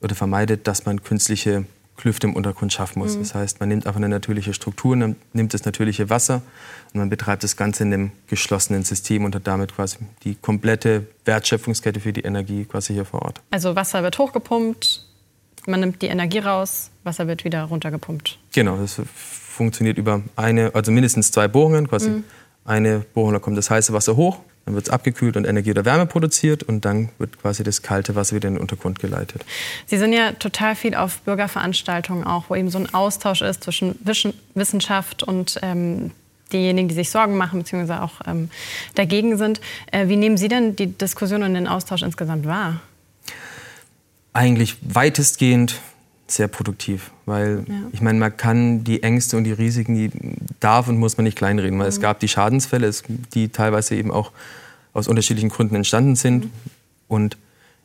oder 0.00 0.14
vermeidet, 0.14 0.66
dass 0.66 0.86
man 0.86 1.02
künstliche 1.02 1.64
Klüfte 1.96 2.28
im 2.28 2.36
Untergrund 2.36 2.72
schaffen 2.72 3.00
muss. 3.00 3.16
Mhm. 3.16 3.20
Das 3.20 3.34
heißt, 3.34 3.60
man 3.60 3.68
nimmt 3.68 3.86
einfach 3.86 3.98
eine 3.98 4.08
natürliche 4.08 4.54
Struktur, 4.54 4.94
nimmt 4.94 5.52
das 5.52 5.64
natürliche 5.64 6.08
Wasser 6.08 6.42
und 6.94 7.00
man 7.00 7.10
betreibt 7.10 7.42
das 7.42 7.56
Ganze 7.56 7.82
in 7.82 7.92
einem 7.92 8.12
geschlossenen 8.28 8.84
System 8.84 9.24
und 9.24 9.34
hat 9.34 9.46
damit 9.48 9.74
quasi 9.74 9.98
die 10.22 10.36
komplette 10.36 11.08
Wertschöpfungskette 11.24 11.98
für 11.98 12.12
die 12.12 12.22
Energie 12.22 12.64
quasi 12.64 12.94
hier 12.94 13.04
vor 13.04 13.22
Ort. 13.22 13.40
Also 13.50 13.74
Wasser 13.74 14.04
wird 14.04 14.16
hochgepumpt, 14.16 15.04
man 15.66 15.80
nimmt 15.80 16.00
die 16.00 16.06
Energie 16.06 16.38
raus, 16.38 16.90
Wasser 17.02 17.26
wird 17.26 17.44
wieder 17.44 17.64
runtergepumpt. 17.64 18.38
Genau, 18.52 18.76
das 18.76 19.00
funktioniert 19.58 19.98
über 19.98 20.22
eine, 20.36 20.74
also 20.74 20.90
mindestens 20.90 21.30
zwei 21.30 21.48
Bohrungen. 21.48 21.88
Quasi 21.88 22.08
mhm. 22.08 22.24
eine 22.64 23.00
Bohrung, 23.12 23.34
da 23.34 23.38
kommt 23.38 23.58
das 23.58 23.68
heiße 23.68 23.92
Wasser 23.92 24.16
hoch, 24.16 24.38
dann 24.64 24.74
wird 24.74 24.86
es 24.86 24.92
abgekühlt 24.92 25.36
und 25.36 25.44
Energie 25.44 25.70
oder 25.70 25.84
Wärme 25.84 26.06
produziert 26.06 26.62
und 26.62 26.84
dann 26.84 27.10
wird 27.18 27.38
quasi 27.40 27.62
das 27.62 27.82
kalte 27.82 28.14
Wasser 28.14 28.36
wieder 28.36 28.48
in 28.48 28.54
den 28.54 28.60
Untergrund 28.60 28.98
geleitet. 28.98 29.44
Sie 29.86 29.98
sind 29.98 30.12
ja 30.14 30.32
total 30.32 30.74
viel 30.74 30.94
auf 30.94 31.20
Bürgerveranstaltungen 31.20 32.24
auch, 32.24 32.44
wo 32.48 32.54
eben 32.54 32.70
so 32.70 32.78
ein 32.78 32.94
Austausch 32.94 33.42
ist 33.42 33.64
zwischen 33.64 33.98
Wissenschaft 34.54 35.22
und 35.22 35.58
ähm, 35.62 36.12
diejenigen, 36.52 36.88
die 36.88 36.94
sich 36.94 37.10
Sorgen 37.10 37.36
machen 37.36 37.58
bzw. 37.58 37.94
auch 37.94 38.20
ähm, 38.26 38.50
dagegen 38.94 39.36
sind. 39.36 39.60
Äh, 39.90 40.08
wie 40.08 40.16
nehmen 40.16 40.36
Sie 40.36 40.48
denn 40.48 40.76
die 40.76 40.86
Diskussion 40.86 41.42
und 41.42 41.54
den 41.54 41.66
Austausch 41.66 42.02
insgesamt 42.02 42.46
wahr? 42.46 42.80
Eigentlich 44.32 44.76
weitestgehend 44.82 45.80
sehr 46.30 46.48
produktiv, 46.48 47.10
weil 47.26 47.64
ja. 47.66 47.74
ich 47.92 48.00
meine, 48.00 48.18
man 48.18 48.36
kann 48.36 48.84
die 48.84 49.02
Ängste 49.02 49.36
und 49.36 49.44
die 49.44 49.52
Risiken, 49.52 49.94
die 49.94 50.10
darf 50.60 50.88
und 50.88 50.98
muss 50.98 51.16
man 51.16 51.24
nicht 51.24 51.38
kleinreden, 51.38 51.78
weil 51.78 51.86
mhm. 51.86 51.90
es 51.90 52.00
gab 52.00 52.20
die 52.20 52.28
Schadensfälle, 52.28 52.90
die 53.34 53.48
teilweise 53.48 53.94
eben 53.96 54.10
auch 54.10 54.32
aus 54.92 55.08
unterschiedlichen 55.08 55.48
Gründen 55.48 55.74
entstanden 55.74 56.16
sind 56.16 56.44
mhm. 56.44 56.50
und 57.08 57.36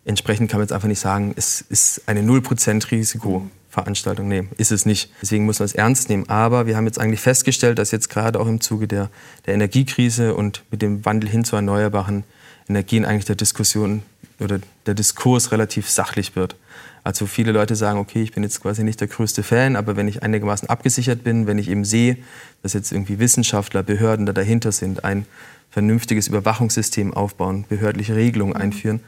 entsprechend 0.05 0.49
kann 0.49 0.59
man 0.59 0.65
jetzt 0.65 0.73
einfach 0.73 0.87
nicht 0.87 0.99
sagen, 0.99 1.33
es 1.35 1.61
ist 1.61 2.03
eine 2.07 2.21
0% 2.21 2.91
Risikoveranstaltung. 2.91 4.27
Nee, 4.27 4.43
ist 4.57 4.71
es 4.71 4.85
nicht. 4.85 5.11
Deswegen 5.21 5.45
muss 5.45 5.59
man 5.59 5.65
es 5.65 5.73
ernst 5.73 6.09
nehmen. 6.09 6.27
Aber 6.29 6.65
wir 6.65 6.75
haben 6.75 6.85
jetzt 6.85 6.99
eigentlich 6.99 7.21
festgestellt, 7.21 7.79
dass 7.79 7.91
jetzt 7.91 8.09
gerade 8.09 8.39
auch 8.39 8.47
im 8.47 8.59
Zuge 8.61 8.87
der, 8.87 9.09
der 9.45 9.53
Energiekrise 9.53 10.35
und 10.35 10.63
mit 10.71 10.81
dem 10.81 11.05
Wandel 11.05 11.29
hin 11.29 11.45
zu 11.45 11.55
erneuerbaren 11.55 12.23
Energien 12.67 13.05
eigentlich 13.05 13.25
der 13.25 13.35
Diskussion 13.35 14.03
oder 14.43 14.59
der 14.85 14.93
Diskurs 14.93 15.51
relativ 15.51 15.89
sachlich 15.89 16.35
wird. 16.35 16.55
Also 17.03 17.25
viele 17.25 17.51
Leute 17.51 17.75
sagen, 17.75 17.99
okay, 17.99 18.21
ich 18.21 18.31
bin 18.31 18.43
jetzt 18.43 18.61
quasi 18.61 18.83
nicht 18.83 19.01
der 19.01 19.09
größte 19.09 19.43
Fan, 19.43 19.75
aber 19.75 19.97
wenn 19.97 20.07
ich 20.07 20.23
einigermaßen 20.23 20.69
abgesichert 20.69 21.23
bin, 21.23 21.47
wenn 21.47 21.57
ich 21.57 21.69
eben 21.69 21.83
sehe, 21.83 22.17
dass 22.61 22.73
jetzt 22.73 22.91
irgendwie 22.91 23.19
Wissenschaftler, 23.19 23.83
Behörden 23.83 24.25
da 24.25 24.31
dahinter 24.31 24.71
sind, 24.71 25.03
ein 25.03 25.25
vernünftiges 25.69 26.27
Überwachungssystem 26.27 27.13
aufbauen, 27.13 27.65
behördliche 27.67 28.15
Regelungen 28.15 28.53
mhm. 28.53 28.61
einführen, 28.61 28.99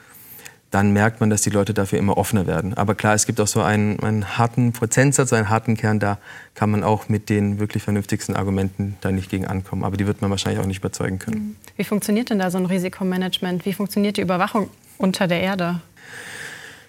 dann 0.71 0.91
merkt 0.91 1.21
man, 1.21 1.29
dass 1.29 1.41
die 1.41 1.51
Leute 1.51 1.73
dafür 1.73 1.99
immer 1.99 2.17
offener 2.17 2.47
werden. 2.47 2.73
Aber 2.73 2.95
klar, 2.95 3.13
es 3.13 3.25
gibt 3.25 3.39
auch 3.39 3.47
so 3.47 3.61
einen, 3.61 3.97
einen 4.01 4.37
harten 4.37 4.73
Prozentsatz, 4.73 5.31
einen 5.31 5.49
harten 5.49 5.77
Kern, 5.77 6.01
da 6.01 6.17
kann 6.53 6.69
man 6.69 6.83
auch 6.83 7.07
mit 7.07 7.29
den 7.29 7.59
wirklich 7.59 7.81
vernünftigsten 7.81 8.35
Argumenten 8.35 8.97
da 8.99 9.11
nicht 9.11 9.29
gegen 9.29 9.47
ankommen. 9.47 9.85
Aber 9.85 9.95
die 9.95 10.05
wird 10.05 10.21
man 10.21 10.31
wahrscheinlich 10.31 10.61
auch 10.61 10.67
nicht 10.67 10.79
überzeugen 10.79 11.17
können. 11.17 11.37
Mhm. 11.37 11.55
Wie 11.77 11.85
funktioniert 11.85 12.29
denn 12.29 12.39
da 12.39 12.51
so 12.51 12.57
ein 12.57 12.65
Risikomanagement? 12.65 13.65
Wie 13.65 13.71
funktioniert 13.71 14.17
die 14.17 14.21
Überwachung 14.21 14.69
unter 14.97 15.27
der 15.27 15.41
Erde? 15.41 15.81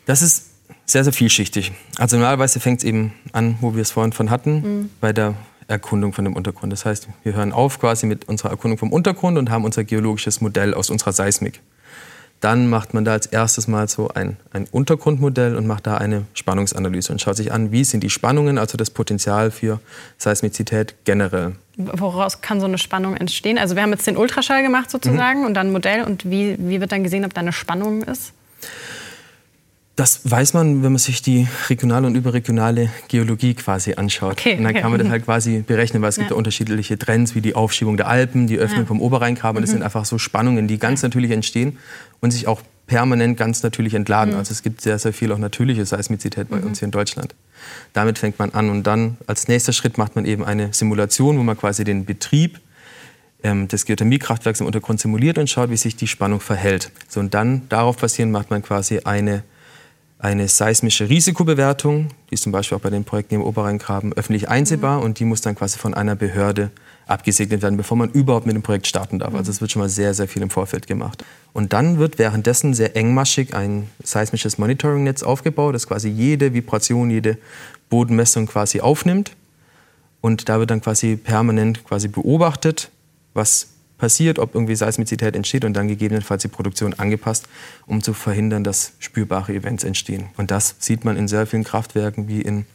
Das 0.06 0.22
ist 0.22 0.50
sehr, 0.84 1.04
sehr 1.04 1.12
vielschichtig. 1.12 1.72
Also 1.98 2.16
normalerweise 2.16 2.60
fängt 2.60 2.78
es 2.78 2.84
eben 2.84 3.12
an, 3.32 3.56
wo 3.60 3.74
wir 3.74 3.82
es 3.82 3.90
vorhin 3.90 4.12
von 4.12 4.30
hatten, 4.30 4.54
mhm. 4.54 4.90
bei 5.00 5.12
der 5.12 5.34
Erkundung 5.68 6.12
von 6.12 6.24
dem 6.24 6.34
Untergrund. 6.34 6.72
Das 6.72 6.84
heißt, 6.84 7.08
wir 7.24 7.34
hören 7.34 7.52
auf 7.52 7.80
quasi 7.80 8.06
mit 8.06 8.28
unserer 8.28 8.50
Erkundung 8.50 8.78
vom 8.78 8.92
Untergrund 8.92 9.36
und 9.36 9.50
haben 9.50 9.64
unser 9.64 9.84
geologisches 9.84 10.40
Modell 10.40 10.74
aus 10.74 10.90
unserer 10.90 11.12
Seismik. 11.12 11.60
Dann 12.40 12.68
macht 12.68 12.92
man 12.94 13.04
da 13.04 13.12
als 13.12 13.26
erstes 13.26 13.66
mal 13.66 13.88
so 13.88 14.08
ein, 14.08 14.36
ein 14.52 14.66
Untergrundmodell 14.70 15.56
und 15.56 15.66
macht 15.66 15.86
da 15.86 15.96
eine 15.96 16.26
Spannungsanalyse 16.34 17.10
und 17.10 17.20
schaut 17.20 17.36
sich 17.36 17.50
an, 17.50 17.72
wie 17.72 17.82
sind 17.82 18.02
die 18.02 18.10
Spannungen, 18.10 18.58
also 18.58 18.76
das 18.76 18.90
Potenzial 18.90 19.50
für 19.50 19.80
Seismizität 20.18 20.94
generell. 21.04 21.56
Woraus 21.76 22.40
kann 22.40 22.60
so 22.60 22.66
eine 22.66 22.78
Spannung 22.78 23.16
entstehen? 23.16 23.58
Also 23.58 23.76
wir 23.76 23.82
haben 23.82 23.90
jetzt 23.90 24.06
den 24.06 24.16
Ultraschall 24.16 24.62
gemacht 24.62 24.90
sozusagen 24.90 25.40
mhm. 25.40 25.46
und 25.46 25.54
dann 25.54 25.68
ein 25.68 25.72
Modell 25.72 26.04
und 26.04 26.28
wie, 26.30 26.56
wie 26.58 26.80
wird 26.80 26.92
dann 26.92 27.02
gesehen, 27.02 27.24
ob 27.24 27.34
da 27.34 27.42
eine 27.42 27.52
Spannung 27.52 28.02
ist? 28.02 28.32
Das 29.94 30.30
weiß 30.30 30.52
man, 30.52 30.82
wenn 30.82 30.92
man 30.92 30.98
sich 30.98 31.22
die 31.22 31.48
regionale 31.70 32.06
und 32.06 32.14
überregionale 32.14 32.90
Geologie 33.08 33.54
quasi 33.54 33.94
anschaut. 33.94 34.32
Okay, 34.32 34.58
und 34.58 34.64
dann 34.64 34.74
kann 34.74 34.90
man 34.90 35.00
das 35.00 35.08
halt 35.08 35.24
quasi 35.24 35.64
berechnen, 35.66 36.02
weil 36.02 36.10
es 36.10 36.16
ja. 36.16 36.22
gibt 36.22 36.32
ja 36.32 36.36
unterschiedliche 36.36 36.98
Trends, 36.98 37.34
wie 37.34 37.40
die 37.40 37.54
Aufschiebung 37.54 37.96
der 37.96 38.06
Alpen, 38.06 38.46
die 38.46 38.58
Öffnung 38.58 38.80
ja. 38.80 38.86
vom 38.86 39.00
Oberrheingraben. 39.00 39.58
Mhm. 39.58 39.62
Das 39.62 39.70
sind 39.70 39.82
einfach 39.82 40.04
so 40.04 40.18
Spannungen, 40.18 40.68
die 40.68 40.78
ganz 40.78 41.02
natürlich 41.02 41.30
entstehen 41.30 41.78
und 42.20 42.30
sich 42.30 42.46
auch 42.46 42.60
permanent 42.86 43.36
ganz 43.36 43.62
natürlich 43.62 43.94
entladen. 43.94 44.34
Mhm. 44.34 44.38
Also 44.38 44.52
es 44.52 44.62
gibt 44.62 44.80
sehr, 44.80 44.98
sehr 44.98 45.12
viel 45.12 45.32
auch 45.32 45.38
natürliche 45.38 45.84
Seismizität 45.84 46.48
bei 46.48 46.58
mhm. 46.58 46.68
uns 46.68 46.78
hier 46.78 46.86
in 46.86 46.92
Deutschland. 46.92 47.34
Damit 47.92 48.18
fängt 48.18 48.38
man 48.38 48.50
an 48.52 48.70
und 48.70 48.84
dann 48.84 49.16
als 49.26 49.48
nächster 49.48 49.72
Schritt 49.72 49.98
macht 49.98 50.14
man 50.14 50.24
eben 50.24 50.44
eine 50.44 50.72
Simulation, 50.72 51.38
wo 51.38 51.42
man 51.42 51.56
quasi 51.56 51.84
den 51.84 52.04
Betrieb 52.04 52.60
ähm, 53.42 53.68
des 53.68 53.84
Geothermiekraftwerks 53.86 54.60
im 54.60 54.66
Untergrund 54.66 55.00
simuliert 55.00 55.38
und 55.38 55.50
schaut, 55.50 55.70
wie 55.70 55.76
sich 55.76 55.96
die 55.96 56.06
Spannung 56.06 56.40
verhält. 56.40 56.90
So, 57.08 57.20
und 57.20 57.34
dann 57.34 57.68
darauf 57.68 57.96
basierend 57.96 58.32
macht 58.32 58.50
man 58.50 58.62
quasi 58.62 59.00
eine, 59.00 59.42
eine 60.18 60.48
seismische 60.48 61.08
Risikobewertung, 61.08 62.08
die 62.30 62.34
ist 62.34 62.42
zum 62.42 62.52
Beispiel 62.52 62.78
auch 62.78 62.82
bei 62.82 62.90
den 62.90 63.04
Projekten 63.04 63.34
im 63.34 63.42
Oberrheingraben 63.42 64.14
öffentlich 64.14 64.48
einsehbar 64.48 64.98
mhm. 64.98 65.04
und 65.04 65.18
die 65.18 65.24
muss 65.24 65.42
dann 65.42 65.54
quasi 65.54 65.78
von 65.78 65.94
einer 65.94 66.16
Behörde 66.16 66.70
abgesegnet 67.06 67.62
werden, 67.62 67.76
bevor 67.76 67.96
man 67.96 68.10
überhaupt 68.10 68.46
mit 68.46 68.56
dem 68.56 68.62
Projekt 68.62 68.86
starten 68.86 69.18
darf. 69.18 69.34
Also 69.34 69.50
es 69.50 69.60
wird 69.60 69.70
schon 69.70 69.80
mal 69.80 69.88
sehr, 69.88 70.14
sehr 70.14 70.26
viel 70.26 70.42
im 70.42 70.50
Vorfeld 70.50 70.86
gemacht. 70.86 71.24
Und 71.52 71.72
dann 71.72 71.98
wird 71.98 72.18
währenddessen 72.18 72.74
sehr 72.74 72.96
engmaschig 72.96 73.54
ein 73.54 73.88
seismisches 74.02 74.58
Monitoring-Netz 74.58 75.22
aufgebaut, 75.22 75.74
das 75.74 75.86
quasi 75.86 76.08
jede 76.08 76.52
Vibration, 76.52 77.10
jede 77.10 77.38
Bodenmessung 77.90 78.46
quasi 78.46 78.80
aufnimmt. 78.80 79.32
Und 80.20 80.48
da 80.48 80.58
wird 80.58 80.70
dann 80.70 80.80
quasi 80.80 81.16
permanent 81.16 81.84
quasi 81.84 82.08
beobachtet, 82.08 82.90
was 83.34 83.68
passiert, 83.98 84.38
ob 84.38 84.54
irgendwie 84.54 84.76
Seismizität 84.76 85.34
entsteht 85.34 85.64
und 85.64 85.74
dann 85.74 85.88
gegebenenfalls 85.88 86.42
die 86.42 86.48
Produktion 86.48 86.94
angepasst, 86.94 87.48
um 87.86 88.02
zu 88.02 88.12
verhindern, 88.12 88.64
dass 88.64 88.92
spürbare 88.98 89.54
Events 89.54 89.84
entstehen. 89.84 90.26
Und 90.36 90.50
das 90.50 90.76
sieht 90.78 91.04
man 91.04 91.16
in 91.16 91.28
sehr 91.28 91.46
vielen 91.46 91.64
Kraftwerken 91.64 92.28
wie 92.28 92.42
in 92.42 92.66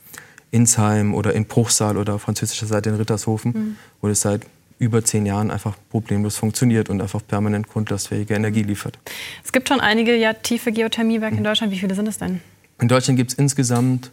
Insheim 0.52 1.14
oder 1.14 1.34
in 1.34 1.46
Bruchsal 1.46 1.98
oder 1.98 2.20
französischer 2.20 2.66
Seite 2.66 2.90
in 2.90 2.96
Rittershofen, 2.96 3.52
mhm. 3.52 3.76
wo 4.02 4.08
das 4.08 4.22
seit 4.22 4.46
über 4.80 5.04
zehn 5.04 5.28
Jahren 5.28 5.52
einfach 5.52 5.76
problemlos 5.92 6.38
funktioniert 6.38 6.90
und 6.90 7.02
einfach 7.02 7.22
permanent 7.26 7.68
grundlastfähige 7.68 8.34
Energie 8.34 8.64
liefert. 8.64 8.98
Es 9.46 9.52
gibt 9.52 9.70
schon 9.70 9.80
einige 9.80 10.16
ja, 10.16 10.34
tiefe 10.34 10.72
Geothermiewerke 10.72 11.36
in 11.36 11.42
mhm. 11.42 11.46
Deutschland. 11.46 11.72
Wie 11.72 11.78
viele 11.78 11.94
sind 11.94 12.08
es 12.08 12.18
denn? 12.18 12.42
In 12.80 12.88
Deutschland 12.88 13.18
gibt 13.18 13.32
es 13.32 13.38
insgesamt 13.38 14.12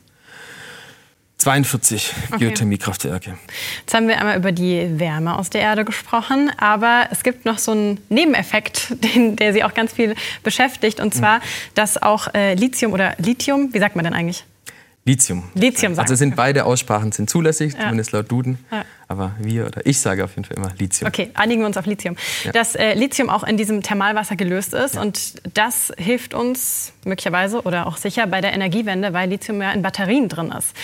42 1.39 2.13
okay. 2.33 2.39
Geothermiekraftwerke. 2.39 3.39
Jetzt 3.81 3.95
haben 3.95 4.09
wir 4.09 4.19
einmal 4.19 4.37
über 4.37 4.51
die 4.51 4.99
Wärme 4.99 5.39
aus 5.39 5.51
der 5.51 5.61
Erde 5.61 5.85
gesprochen, 5.85 6.51
aber 6.59 7.09
es 7.13 7.23
gibt 7.23 7.45
noch 7.45 7.59
so 7.59 7.73
einen 7.73 8.01
Nebeneffekt, 8.09 8.95
den, 9.15 9.37
der 9.37 9.53
Sie 9.53 9.63
auch 9.63 9.73
ganz 9.73 9.93
viel 9.93 10.15
beschäftigt, 10.43 11.01
und 11.01 11.15
zwar, 11.15 11.39
mhm. 11.39 11.43
dass 11.75 12.03
auch 12.03 12.35
äh, 12.35 12.55
Lithium 12.55 12.93
oder 12.93 13.15
Lithium, 13.19 13.73
wie 13.73 13.79
sagt 13.79 13.95
man 13.95 14.05
denn 14.05 14.15
eigentlich? 14.15 14.45
Lithium. 15.09 15.45
Lithium 15.55 15.95
sagen. 15.95 16.05
Also 16.05 16.15
sind 16.17 16.37
beide 16.37 16.67
Aussprachen 16.67 17.13
sind 17.13 17.31
zulässig, 17.31 17.73
ja. 17.73 17.81
zumindest 17.81 18.13
laut 18.13 18.31
Duden. 18.31 18.59
Ja. 18.71 18.85
Aber 19.09 19.35
wir 19.39 19.67
oder 19.67 19.87
ich 19.87 19.99
sage 19.99 20.23
auf 20.23 20.37
jeden 20.37 20.45
Fall 20.45 20.59
immer 20.59 20.71
Lithium. 20.79 21.09
Okay, 21.09 21.31
einigen 21.33 21.63
wir 21.63 21.67
uns 21.67 21.79
auf 21.79 21.87
Lithium. 21.87 22.15
Ja. 22.45 22.53
Dass 22.53 22.75
äh, 22.75 22.93
Lithium 22.93 23.31
auch 23.31 23.43
in 23.43 23.57
diesem 23.57 23.83
Thermalwasser 23.83 24.37
gelöst 24.37 24.75
ist 24.75 24.99
und 24.99 25.57
das 25.57 25.91
hilft 25.97 26.35
uns 26.35 26.93
möglicherweise 27.05 27.63
oder 27.63 27.87
auch 27.87 27.97
sicher 27.97 28.27
bei 28.27 28.43
der 28.43 28.53
Energiewende, 28.53 29.15
weil 29.15 29.31
Lithium 29.31 29.63
ja 29.63 29.73
in 29.73 29.81
Batterien 29.81 30.29
drin 30.29 30.53
ist. 30.53 30.75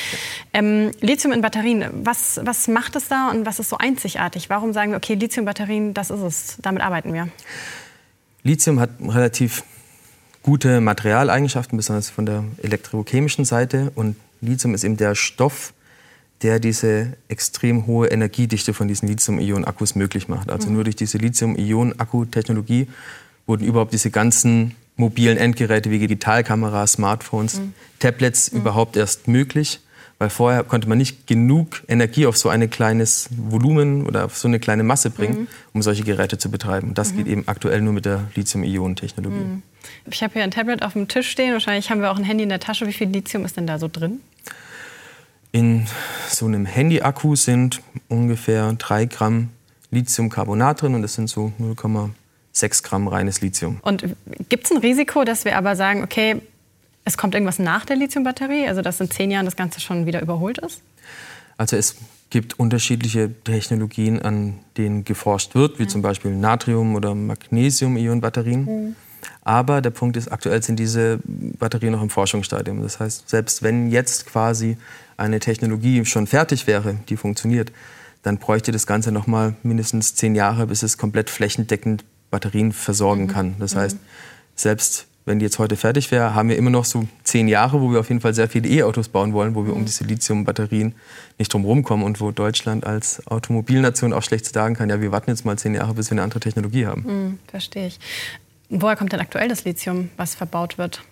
Ähm, 0.54 0.90
Lithium 1.00 1.34
in 1.34 1.42
Batterien, 1.42 1.84
was, 1.92 2.40
was 2.42 2.66
macht 2.66 2.96
es 2.96 3.08
da 3.08 3.28
und 3.28 3.44
was 3.44 3.58
ist 3.58 3.68
so 3.68 3.76
einzigartig? 3.76 4.48
Warum 4.48 4.72
sagen 4.72 4.92
wir, 4.92 4.96
okay, 4.96 5.14
Lithium-Batterien, 5.14 5.92
das 5.92 6.08
ist 6.10 6.20
es, 6.20 6.56
damit 6.62 6.82
arbeiten 6.82 7.12
wir? 7.12 7.28
Lithium 8.42 8.80
hat 8.80 8.90
relativ 9.00 9.64
gute 10.44 10.80
Materialeigenschaften, 10.80 11.76
besonders 11.76 12.10
von 12.10 12.26
der 12.26 12.44
elektrochemischen 12.62 13.44
Seite. 13.44 13.90
Und 13.96 14.14
Lithium 14.40 14.74
ist 14.74 14.84
eben 14.84 14.96
der 14.96 15.16
Stoff, 15.16 15.72
der 16.42 16.60
diese 16.60 17.14
extrem 17.28 17.86
hohe 17.86 18.08
Energiedichte 18.08 18.74
von 18.74 18.86
diesen 18.86 19.08
Lithium-Ionen-Akkus 19.08 19.94
möglich 19.94 20.28
macht. 20.28 20.50
Also 20.50 20.68
mhm. 20.68 20.74
nur 20.74 20.84
durch 20.84 20.96
diese 20.96 21.18
Lithium-Ionen-Akku-Technologie 21.18 22.88
wurden 23.46 23.64
überhaupt 23.64 23.94
diese 23.94 24.10
ganzen 24.10 24.76
mobilen 24.96 25.38
Endgeräte 25.38 25.90
wie 25.90 25.98
Digitalkameras, 25.98 26.92
Smartphones, 26.92 27.58
mhm. 27.58 27.72
Tablets 27.98 28.52
mhm. 28.52 28.60
überhaupt 28.60 28.96
erst 28.96 29.26
möglich 29.26 29.80
weil 30.18 30.30
vorher 30.30 30.64
konnte 30.64 30.88
man 30.88 30.98
nicht 30.98 31.26
genug 31.26 31.82
Energie 31.88 32.26
auf 32.26 32.36
so 32.36 32.48
ein 32.48 32.68
kleines 32.70 33.28
Volumen 33.36 34.06
oder 34.06 34.26
auf 34.26 34.36
so 34.36 34.48
eine 34.48 34.60
kleine 34.60 34.82
Masse 34.82 35.10
bringen, 35.10 35.40
mhm. 35.40 35.48
um 35.72 35.82
solche 35.82 36.04
Geräte 36.04 36.38
zu 36.38 36.50
betreiben. 36.50 36.88
Und 36.88 36.98
das 36.98 37.12
mhm. 37.12 37.16
geht 37.18 37.26
eben 37.26 37.48
aktuell 37.48 37.80
nur 37.80 37.92
mit 37.92 38.04
der 38.04 38.24
Lithium-Ionen-Technologie. 38.34 39.36
Mhm. 39.36 39.62
Ich 40.10 40.22
habe 40.22 40.34
hier 40.34 40.44
ein 40.44 40.50
Tablet 40.50 40.82
auf 40.82 40.92
dem 40.94 41.08
Tisch 41.08 41.28
stehen, 41.28 41.52
wahrscheinlich 41.52 41.90
haben 41.90 42.00
wir 42.00 42.10
auch 42.10 42.18
ein 42.18 42.24
Handy 42.24 42.44
in 42.44 42.48
der 42.48 42.60
Tasche. 42.60 42.86
Wie 42.86 42.92
viel 42.92 43.08
Lithium 43.08 43.44
ist 43.44 43.56
denn 43.56 43.66
da 43.66 43.78
so 43.78 43.88
drin? 43.88 44.20
In 45.52 45.86
so 46.28 46.46
einem 46.46 46.66
Handy-Akku 46.66 47.36
sind 47.36 47.80
ungefähr 48.08 48.72
3 48.72 49.06
Gramm 49.06 49.50
Lithiumcarbonat 49.90 50.82
drin 50.82 50.94
und 50.94 51.02
das 51.02 51.14
sind 51.14 51.30
so 51.30 51.52
0,6 51.60 52.82
Gramm 52.82 53.08
reines 53.08 53.40
Lithium. 53.40 53.78
Und 53.82 54.04
gibt 54.48 54.64
es 54.64 54.72
ein 54.72 54.78
Risiko, 54.78 55.24
dass 55.24 55.44
wir 55.44 55.56
aber 55.56 55.76
sagen, 55.76 56.02
okay, 56.02 56.40
es 57.04 57.18
kommt 57.18 57.34
irgendwas 57.34 57.58
nach 57.58 57.84
der 57.84 57.96
Lithiumbatterie, 57.96 58.66
also 58.66 58.82
dass 58.82 59.00
in 59.00 59.10
zehn 59.10 59.30
Jahren 59.30 59.44
das 59.44 59.56
Ganze 59.56 59.80
schon 59.80 60.06
wieder 60.06 60.22
überholt 60.22 60.58
ist? 60.58 60.80
Also 61.56 61.76
es 61.76 61.96
gibt 62.30 62.58
unterschiedliche 62.58 63.30
Technologien, 63.44 64.20
an 64.20 64.58
denen 64.76 65.04
geforscht 65.04 65.54
wird, 65.54 65.78
wie 65.78 65.86
zum 65.86 66.02
Beispiel 66.02 66.32
Natrium- 66.32 66.96
oder 66.96 67.14
Magnesium-Ionen-Batterien. 67.14 68.64
Mhm. 68.64 68.96
Aber 69.42 69.80
der 69.80 69.90
Punkt 69.90 70.16
ist, 70.16 70.32
aktuell 70.32 70.62
sind 70.62 70.78
diese 70.78 71.20
Batterien 71.24 71.92
noch 71.92 72.02
im 72.02 72.10
Forschungsstadium. 72.10 72.82
Das 72.82 72.98
heißt, 72.98 73.28
selbst 73.28 73.62
wenn 73.62 73.90
jetzt 73.90 74.26
quasi 74.26 74.76
eine 75.16 75.38
Technologie 75.38 76.04
schon 76.04 76.26
fertig 76.26 76.66
wäre, 76.66 76.96
die 77.08 77.16
funktioniert, 77.16 77.70
dann 78.22 78.38
bräuchte 78.38 78.72
das 78.72 78.86
Ganze 78.86 79.12
noch 79.12 79.26
mal 79.26 79.54
mindestens 79.62 80.14
zehn 80.14 80.34
Jahre, 80.34 80.66
bis 80.66 80.82
es 80.82 80.98
komplett 80.98 81.30
flächendeckend 81.30 82.04
Batterien 82.30 82.72
versorgen 82.72 83.24
mhm. 83.24 83.28
kann. 83.28 83.54
Das 83.58 83.76
heißt, 83.76 83.98
selbst 84.56 85.06
wenn 85.26 85.38
die 85.38 85.44
jetzt 85.44 85.58
heute 85.58 85.76
fertig 85.76 86.10
wäre, 86.10 86.34
haben 86.34 86.50
wir 86.50 86.56
immer 86.56 86.70
noch 86.70 86.84
so 86.84 87.08
zehn 87.22 87.48
Jahre, 87.48 87.80
wo 87.80 87.90
wir 87.90 88.00
auf 88.00 88.08
jeden 88.08 88.20
Fall 88.20 88.34
sehr 88.34 88.48
viele 88.48 88.68
E-Autos 88.68 89.08
bauen 89.08 89.32
wollen, 89.32 89.54
wo 89.54 89.64
wir 89.64 89.72
um 89.72 89.80
mhm. 89.80 89.86
diese 89.86 90.04
Lithium-Batterien 90.04 90.94
nicht 91.38 91.52
drum 91.52 91.82
kommen 91.82 92.02
und 92.02 92.20
wo 92.20 92.30
Deutschland 92.30 92.86
als 92.86 93.26
Automobilnation 93.26 94.12
auch 94.12 94.22
schlecht 94.22 94.44
sagen 94.46 94.74
kann, 94.74 94.90
ja, 94.90 95.00
wir 95.00 95.12
warten 95.12 95.30
jetzt 95.30 95.44
mal 95.44 95.56
zehn 95.56 95.74
Jahre, 95.74 95.94
bis 95.94 96.10
wir 96.10 96.12
eine 96.12 96.22
andere 96.22 96.40
Technologie 96.40 96.86
haben. 96.86 97.04
Mhm, 97.06 97.38
verstehe 97.48 97.86
ich. 97.86 97.98
Woher 98.68 98.96
kommt 98.96 99.12
denn 99.12 99.20
aktuell 99.20 99.48
das 99.48 99.64
Lithium, 99.64 100.10
was 100.16 100.34
verbaut 100.34 100.76
wird? 100.76 101.02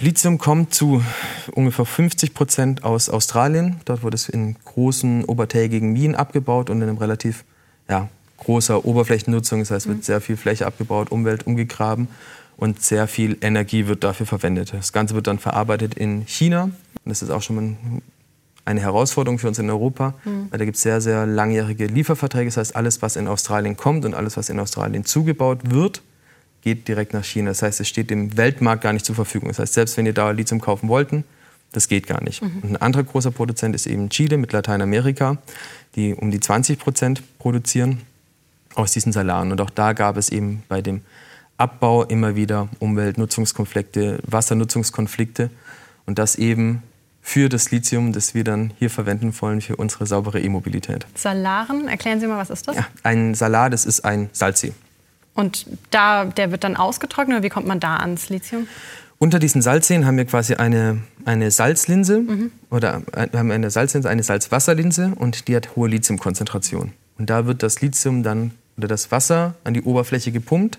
Lithium 0.00 0.38
kommt 0.38 0.74
zu 0.74 1.04
ungefähr 1.52 1.84
50 1.84 2.34
Prozent 2.34 2.82
aus 2.84 3.08
Australien. 3.08 3.80
Dort 3.84 4.02
wurde 4.02 4.16
es 4.16 4.28
in 4.28 4.56
großen 4.64 5.24
obertägigen 5.26 5.92
Minen 5.92 6.14
abgebaut 6.14 6.70
und 6.70 6.78
in 6.78 6.88
einem 6.88 6.98
relativ 6.98 7.44
ja, 7.88 8.08
großer 8.38 8.84
Oberflächennutzung. 8.84 9.60
Das 9.60 9.70
heißt, 9.70 9.86
es 9.86 9.88
wird 9.88 9.98
mhm. 9.98 10.02
sehr 10.02 10.20
viel 10.20 10.36
Fläche 10.36 10.66
abgebaut, 10.66 11.12
Umwelt 11.12 11.46
umgegraben 11.46 12.08
und 12.60 12.82
sehr 12.82 13.08
viel 13.08 13.38
Energie 13.40 13.86
wird 13.86 14.04
dafür 14.04 14.26
verwendet. 14.26 14.74
Das 14.74 14.92
Ganze 14.92 15.14
wird 15.14 15.26
dann 15.26 15.38
verarbeitet 15.38 15.94
in 15.94 16.26
China. 16.26 16.64
Und 16.64 16.72
das 17.06 17.22
ist 17.22 17.30
auch 17.30 17.40
schon 17.40 17.56
mal 17.56 17.76
eine 18.66 18.80
Herausforderung 18.80 19.38
für 19.38 19.48
uns 19.48 19.58
in 19.58 19.70
Europa, 19.70 20.14
mhm. 20.24 20.48
weil 20.50 20.58
da 20.58 20.64
gibt 20.66 20.76
es 20.76 20.82
sehr, 20.82 21.00
sehr 21.00 21.24
langjährige 21.24 21.86
Lieferverträge. 21.86 22.44
Das 22.44 22.58
heißt, 22.58 22.76
alles, 22.76 23.00
was 23.00 23.16
in 23.16 23.28
Australien 23.28 23.78
kommt 23.78 24.04
und 24.04 24.12
alles, 24.12 24.36
was 24.36 24.50
in 24.50 24.60
Australien 24.60 25.06
zugebaut 25.06 25.70
wird, 25.70 26.02
geht 26.60 26.86
direkt 26.86 27.14
nach 27.14 27.24
China. 27.24 27.48
Das 27.48 27.62
heißt, 27.62 27.80
es 27.80 27.88
steht 27.88 28.10
dem 28.10 28.36
Weltmarkt 28.36 28.82
gar 28.82 28.92
nicht 28.92 29.06
zur 29.06 29.14
Verfügung. 29.14 29.48
Das 29.48 29.58
heißt, 29.58 29.72
selbst 29.72 29.96
wenn 29.96 30.04
ihr 30.04 30.12
da 30.12 30.30
Lithium 30.30 30.60
kaufen 30.60 30.90
wollten, 30.90 31.24
das 31.72 31.88
geht 31.88 32.06
gar 32.06 32.22
nicht. 32.22 32.42
Mhm. 32.42 32.58
Und 32.62 32.70
ein 32.72 32.76
anderer 32.76 33.04
großer 33.04 33.30
Produzent 33.30 33.74
ist 33.74 33.86
eben 33.86 34.10
Chile 34.10 34.36
mit 34.36 34.52
Lateinamerika, 34.52 35.38
die 35.96 36.12
um 36.12 36.30
die 36.30 36.40
20 36.40 36.78
Prozent 36.78 37.22
produzieren 37.38 38.02
aus 38.74 38.92
diesen 38.92 39.12
Salaren. 39.12 39.50
Und 39.50 39.62
auch 39.62 39.70
da 39.70 39.94
gab 39.94 40.18
es 40.18 40.28
eben 40.28 40.62
bei 40.68 40.82
dem 40.82 41.00
Abbau 41.60 42.04
immer 42.04 42.36
wieder 42.36 42.68
Umweltnutzungskonflikte, 42.78 44.20
Wassernutzungskonflikte 44.26 45.50
und 46.06 46.18
das 46.18 46.36
eben 46.36 46.82
für 47.22 47.48
das 47.48 47.70
Lithium, 47.70 48.12
das 48.12 48.34
wir 48.34 48.44
dann 48.44 48.72
hier 48.78 48.90
verwenden 48.90 49.34
wollen 49.40 49.60
für 49.60 49.76
unsere 49.76 50.06
saubere 50.06 50.40
E-Mobilität. 50.40 51.06
Salaren, 51.14 51.86
erklären 51.86 52.18
Sie 52.18 52.26
mal, 52.26 52.38
was 52.38 52.50
ist 52.50 52.66
das? 52.66 52.76
Ja, 52.76 52.86
ein 53.02 53.34
Salar, 53.34 53.70
das 53.70 53.84
ist 53.84 54.04
ein 54.04 54.30
Salzsee. 54.32 54.72
Und 55.34 55.66
da, 55.90 56.24
der 56.24 56.50
wird 56.50 56.64
dann 56.64 56.76
ausgetrocknet 56.76 57.36
oder 57.36 57.44
wie 57.44 57.50
kommt 57.50 57.66
man 57.66 57.78
da 57.78 57.96
ans 57.96 58.30
Lithium? 58.30 58.66
Unter 59.18 59.38
diesen 59.38 59.60
Salzseen 59.60 60.06
haben 60.06 60.16
wir 60.16 60.24
quasi 60.24 60.54
eine, 60.54 61.02
eine 61.26 61.50
Salzlinse 61.50 62.20
mhm. 62.20 62.52
oder 62.70 63.02
äh, 63.12 63.28
wir 63.30 63.38
haben 63.38 63.50
eine 63.50 63.70
Salzlinse, 63.70 64.08
eine 64.08 64.22
Salzwasserlinse 64.22 65.12
und 65.14 65.46
die 65.46 65.54
hat 65.54 65.76
hohe 65.76 65.88
Lithiumkonzentration. 65.88 66.92
Und 67.18 67.28
da 67.28 67.44
wird 67.44 67.62
das 67.62 67.82
Lithium 67.82 68.22
dann 68.22 68.52
oder 68.78 68.88
das 68.88 69.12
Wasser 69.12 69.54
an 69.62 69.74
die 69.74 69.82
Oberfläche 69.82 70.32
gepumpt 70.32 70.78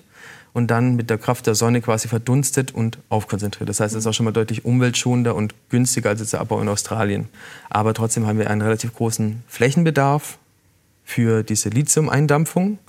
und 0.54 0.68
dann 0.68 0.96
mit 0.96 1.10
der 1.10 1.18
Kraft 1.18 1.48
der 1.48 1.56
Sonne 1.56 1.82
quasi 1.82 2.08
verdunstet 2.08 2.74
und 2.74 2.98
aufkonzentriert. 3.10 3.70
Das 3.70 3.80
heißt, 3.80 3.94
es 3.94 4.00
ist 4.00 4.08
auch 4.08 4.14
schon 4.14 4.26
mal 4.26 4.32
deutlich 4.32 4.66
umweltschonender 4.66 5.36
und 5.36 5.56
günstiger 5.70 6.10
als 6.10 6.20
jetzt 6.20 6.34
der 6.34 6.42
Abbau 6.42 6.60
in 6.62 6.68
Australien. 6.68 7.30
Aber 7.70 7.94
trotzdem 7.94 8.28
haben 8.28 8.38
wir 8.38 8.50
einen 8.50 8.62
relativ 8.62 8.94
großen 8.94 9.44
Flächenbedarf 9.48 10.38
für 11.04 11.44
diese 11.44 11.70
Lithium-Eindampfung 11.70 12.80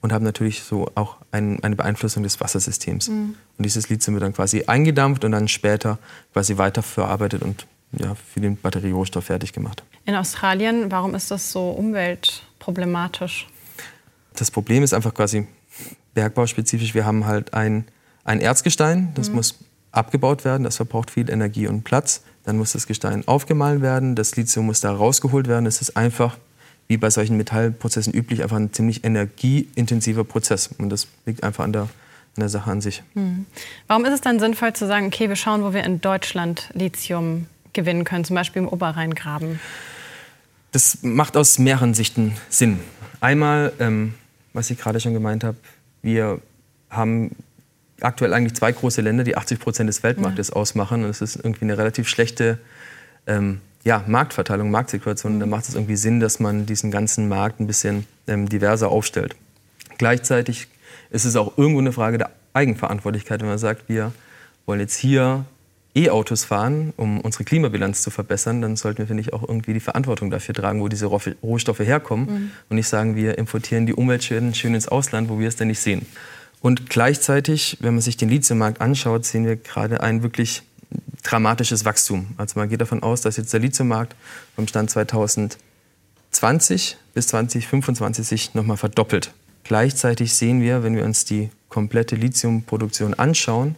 und 0.00 0.12
haben 0.12 0.24
natürlich 0.24 0.62
so 0.62 0.90
auch 0.96 1.16
ein, 1.30 1.62
eine 1.64 1.76
Beeinflussung 1.76 2.22
des 2.22 2.40
Wassersystems. 2.40 3.08
Mhm. 3.08 3.36
Und 3.56 3.64
dieses 3.64 3.88
Lithium 3.88 4.14
wird 4.14 4.22
dann 4.22 4.34
quasi 4.34 4.64
eingedampft 4.66 5.24
und 5.24 5.32
dann 5.32 5.48
später 5.48 5.98
quasi 6.32 6.58
weiterverarbeitet 6.58 7.42
und 7.42 7.66
ja, 7.92 8.14
für 8.14 8.40
den 8.40 8.56
Batterierohstoff 8.56 9.24
fertig 9.24 9.52
gemacht. 9.52 9.82
In 10.04 10.14
Australien, 10.14 10.90
warum 10.90 11.14
ist 11.14 11.30
das 11.30 11.50
so 11.50 11.70
umweltproblematisch? 11.70 13.46
Das 14.36 14.50
Problem 14.50 14.82
ist 14.82 14.92
einfach 14.92 15.14
quasi, 15.14 15.46
bergbauspezifisch, 16.14 16.94
wir 16.94 17.04
haben 17.04 17.26
halt 17.26 17.54
ein, 17.54 17.84
ein 18.24 18.40
Erzgestein, 18.40 19.12
das 19.14 19.28
mhm. 19.28 19.36
muss 19.36 19.58
abgebaut 19.92 20.44
werden, 20.44 20.64
das 20.64 20.76
verbraucht 20.76 21.10
viel 21.10 21.30
Energie 21.30 21.66
und 21.66 21.84
Platz. 21.84 22.22
Dann 22.44 22.58
muss 22.58 22.72
das 22.72 22.86
Gestein 22.86 23.26
aufgemahlen 23.26 23.80
werden, 23.80 24.14
das 24.16 24.36
Lithium 24.36 24.66
muss 24.66 24.80
da 24.80 24.92
rausgeholt 24.92 25.48
werden. 25.48 25.66
Es 25.66 25.80
ist 25.80 25.96
einfach 25.96 26.36
wie 26.88 26.96
bei 26.96 27.08
solchen 27.08 27.36
Metallprozessen 27.36 28.12
üblich, 28.12 28.42
einfach 28.42 28.56
ein 28.56 28.72
ziemlich 28.72 29.04
energieintensiver 29.04 30.24
Prozess. 30.24 30.68
Und 30.78 30.90
das 30.90 31.08
liegt 31.24 31.42
einfach 31.42 31.64
an 31.64 31.72
der, 31.72 31.82
an 31.82 31.88
der 32.40 32.48
Sache 32.48 32.70
an 32.70 32.80
sich. 32.80 33.02
Hm. 33.14 33.46
Warum 33.86 34.04
ist 34.04 34.12
es 34.12 34.20
dann 34.20 34.38
sinnvoll 34.38 34.74
zu 34.74 34.86
sagen, 34.86 35.06
okay, 35.06 35.28
wir 35.28 35.36
schauen, 35.36 35.62
wo 35.62 35.72
wir 35.72 35.84
in 35.84 36.00
Deutschland 36.00 36.68
Lithium 36.74 37.46
gewinnen 37.72 38.04
können, 38.04 38.24
zum 38.24 38.36
Beispiel 38.36 38.62
im 38.62 38.68
Oberrheingraben? 38.68 39.60
Das 40.72 40.98
macht 41.02 41.36
aus 41.36 41.58
mehreren 41.58 41.94
Sichten 41.94 42.36
Sinn. 42.50 42.80
Einmal, 43.20 43.72
ähm, 43.78 44.14
was 44.54 44.70
ich 44.70 44.78
gerade 44.78 45.00
schon 45.00 45.12
gemeint 45.12 45.44
habe, 45.44 45.58
wir 46.00 46.40
haben 46.88 47.32
aktuell 48.00 48.32
eigentlich 48.32 48.54
zwei 48.54 48.72
große 48.72 49.02
Länder, 49.02 49.24
die 49.24 49.36
80 49.36 49.58
Prozent 49.58 49.88
des 49.88 50.02
Weltmarktes 50.02 50.48
ja. 50.48 50.54
ausmachen. 50.54 51.04
Und 51.04 51.10
es 51.10 51.20
ist 51.20 51.36
irgendwie 51.36 51.64
eine 51.64 51.76
relativ 51.76 52.08
schlechte 52.08 52.58
ähm, 53.26 53.60
ja, 53.84 54.02
Marktverteilung, 54.06 54.70
Marktsituation. 54.70 55.36
Mhm. 55.36 55.40
Da 55.40 55.46
macht 55.46 55.68
es 55.68 55.74
irgendwie 55.74 55.96
Sinn, 55.96 56.20
dass 56.20 56.40
man 56.40 56.66
diesen 56.66 56.90
ganzen 56.90 57.28
Markt 57.28 57.60
ein 57.60 57.66
bisschen 57.66 58.06
ähm, 58.26 58.48
diverser 58.48 58.88
aufstellt. 58.88 59.36
Gleichzeitig 59.98 60.68
ist 61.10 61.24
es 61.24 61.36
auch 61.36 61.58
irgendwo 61.58 61.80
eine 61.80 61.92
Frage 61.92 62.18
der 62.18 62.30
Eigenverantwortlichkeit, 62.54 63.40
wenn 63.40 63.48
man 63.48 63.58
sagt, 63.58 63.88
wir 63.88 64.12
wollen 64.66 64.80
jetzt 64.80 64.96
hier 64.96 65.44
E-Autos 65.96 66.44
fahren, 66.44 66.92
um 66.96 67.20
unsere 67.20 67.44
Klimabilanz 67.44 68.02
zu 68.02 68.10
verbessern, 68.10 68.60
dann 68.60 68.76
sollten 68.76 68.98
wir, 68.98 69.06
finde 69.06 69.20
ich, 69.20 69.32
auch 69.32 69.42
irgendwie 69.42 69.74
die 69.74 69.80
Verantwortung 69.80 70.30
dafür 70.30 70.54
tragen, 70.54 70.80
wo 70.80 70.88
diese 70.88 71.06
Rohstoffe 71.06 71.78
herkommen 71.78 72.26
mhm. 72.26 72.50
und 72.68 72.76
nicht 72.76 72.88
sagen, 72.88 73.14
wir 73.14 73.38
importieren 73.38 73.86
die 73.86 73.94
Umweltschäden 73.94 74.54
schön 74.54 74.74
ins 74.74 74.88
Ausland, 74.88 75.28
wo 75.28 75.38
wir 75.38 75.46
es 75.46 75.56
denn 75.56 75.68
nicht 75.68 75.80
sehen. 75.80 76.06
Und 76.60 76.90
gleichzeitig, 76.90 77.78
wenn 77.80 77.94
man 77.94 78.00
sich 78.00 78.16
den 78.16 78.28
Lithiummarkt 78.28 78.80
anschaut, 78.80 79.24
sehen 79.24 79.46
wir 79.46 79.56
gerade 79.56 80.00
ein 80.00 80.22
wirklich 80.22 80.62
dramatisches 81.22 81.84
Wachstum. 81.84 82.26
Also 82.38 82.58
man 82.58 82.68
geht 82.68 82.80
davon 82.80 83.02
aus, 83.02 83.20
dass 83.20 83.36
jetzt 83.36 83.52
der 83.52 83.60
Lithiummarkt 83.60 84.16
vom 84.56 84.66
Stand 84.66 84.90
2020 84.90 86.96
bis 87.14 87.28
2025 87.28 88.26
sich 88.26 88.54
nochmal 88.54 88.76
verdoppelt. 88.76 89.32
Gleichzeitig 89.64 90.34
sehen 90.34 90.60
wir, 90.60 90.82
wenn 90.82 90.96
wir 90.96 91.04
uns 91.04 91.24
die 91.24 91.50
komplette 91.68 92.16
Lithiumproduktion 92.16 93.14
anschauen, 93.14 93.76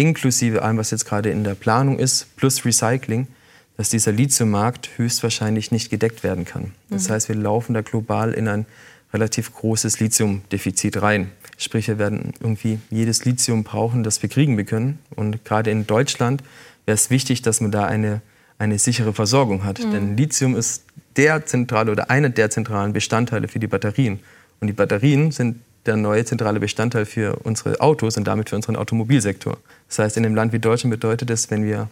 inklusive 0.00 0.62
allem, 0.62 0.78
was 0.78 0.90
jetzt 0.90 1.04
gerade 1.04 1.30
in 1.30 1.44
der 1.44 1.54
Planung 1.54 1.98
ist, 1.98 2.34
plus 2.36 2.64
Recycling, 2.64 3.28
dass 3.76 3.90
dieser 3.90 4.12
Lithiummarkt 4.12 4.90
höchstwahrscheinlich 4.96 5.70
nicht 5.70 5.90
gedeckt 5.90 6.22
werden 6.22 6.44
kann. 6.44 6.72
Das 6.88 7.08
mhm. 7.08 7.12
heißt, 7.12 7.28
wir 7.28 7.36
laufen 7.36 7.74
da 7.74 7.82
global 7.82 8.32
in 8.32 8.48
ein 8.48 8.66
relativ 9.12 9.54
großes 9.54 10.00
Lithiumdefizit 10.00 11.02
rein. 11.02 11.30
Sprich, 11.58 11.88
wir 11.88 11.98
werden 11.98 12.32
irgendwie 12.40 12.78
jedes 12.90 13.24
Lithium 13.24 13.64
brauchen, 13.64 14.02
das 14.02 14.22
wir 14.22 14.30
kriegen 14.30 14.64
können. 14.64 14.98
Und 15.14 15.44
gerade 15.44 15.70
in 15.70 15.86
Deutschland 15.86 16.42
wäre 16.86 16.94
es 16.94 17.10
wichtig, 17.10 17.42
dass 17.42 17.60
man 17.60 17.70
da 17.70 17.84
eine, 17.84 18.22
eine 18.58 18.78
sichere 18.78 19.12
Versorgung 19.12 19.64
hat. 19.64 19.84
Mhm. 19.84 19.90
Denn 19.90 20.16
Lithium 20.16 20.56
ist 20.56 20.84
der 21.16 21.44
zentrale 21.44 21.90
oder 21.90 22.10
einer 22.10 22.30
der 22.30 22.50
zentralen 22.50 22.92
Bestandteile 22.92 23.48
für 23.48 23.58
die 23.58 23.66
Batterien. 23.66 24.20
Und 24.60 24.68
die 24.68 24.72
Batterien 24.72 25.32
sind 25.32 25.56
der 25.86 25.96
neue 25.96 26.24
zentrale 26.24 26.60
Bestandteil 26.60 27.06
für 27.06 27.36
unsere 27.44 27.80
Autos 27.80 28.16
und 28.16 28.24
damit 28.24 28.50
für 28.50 28.56
unseren 28.56 28.76
Automobilsektor. 28.76 29.58
Das 29.88 29.98
heißt, 29.98 30.16
in 30.16 30.26
einem 30.26 30.34
Land 30.34 30.52
wie 30.52 30.58
Deutschland 30.58 30.90
bedeutet 30.90 31.30
es, 31.30 31.50
wenn 31.50 31.64
wir 31.64 31.88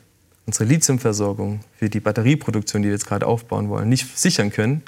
unsere 0.47 0.64
Lithiumversorgung 0.64 1.61
für 1.76 1.88
die 1.88 2.00
Batterieproduktion, 2.00 2.83
die 2.83 2.88
wir 2.88 2.95
jetzt 2.95 3.07
gerade 3.07 3.26
aufbauen 3.26 3.68
wollen, 3.68 3.88
nicht 3.88 4.18
sichern 4.18 4.50
können, 4.50 4.83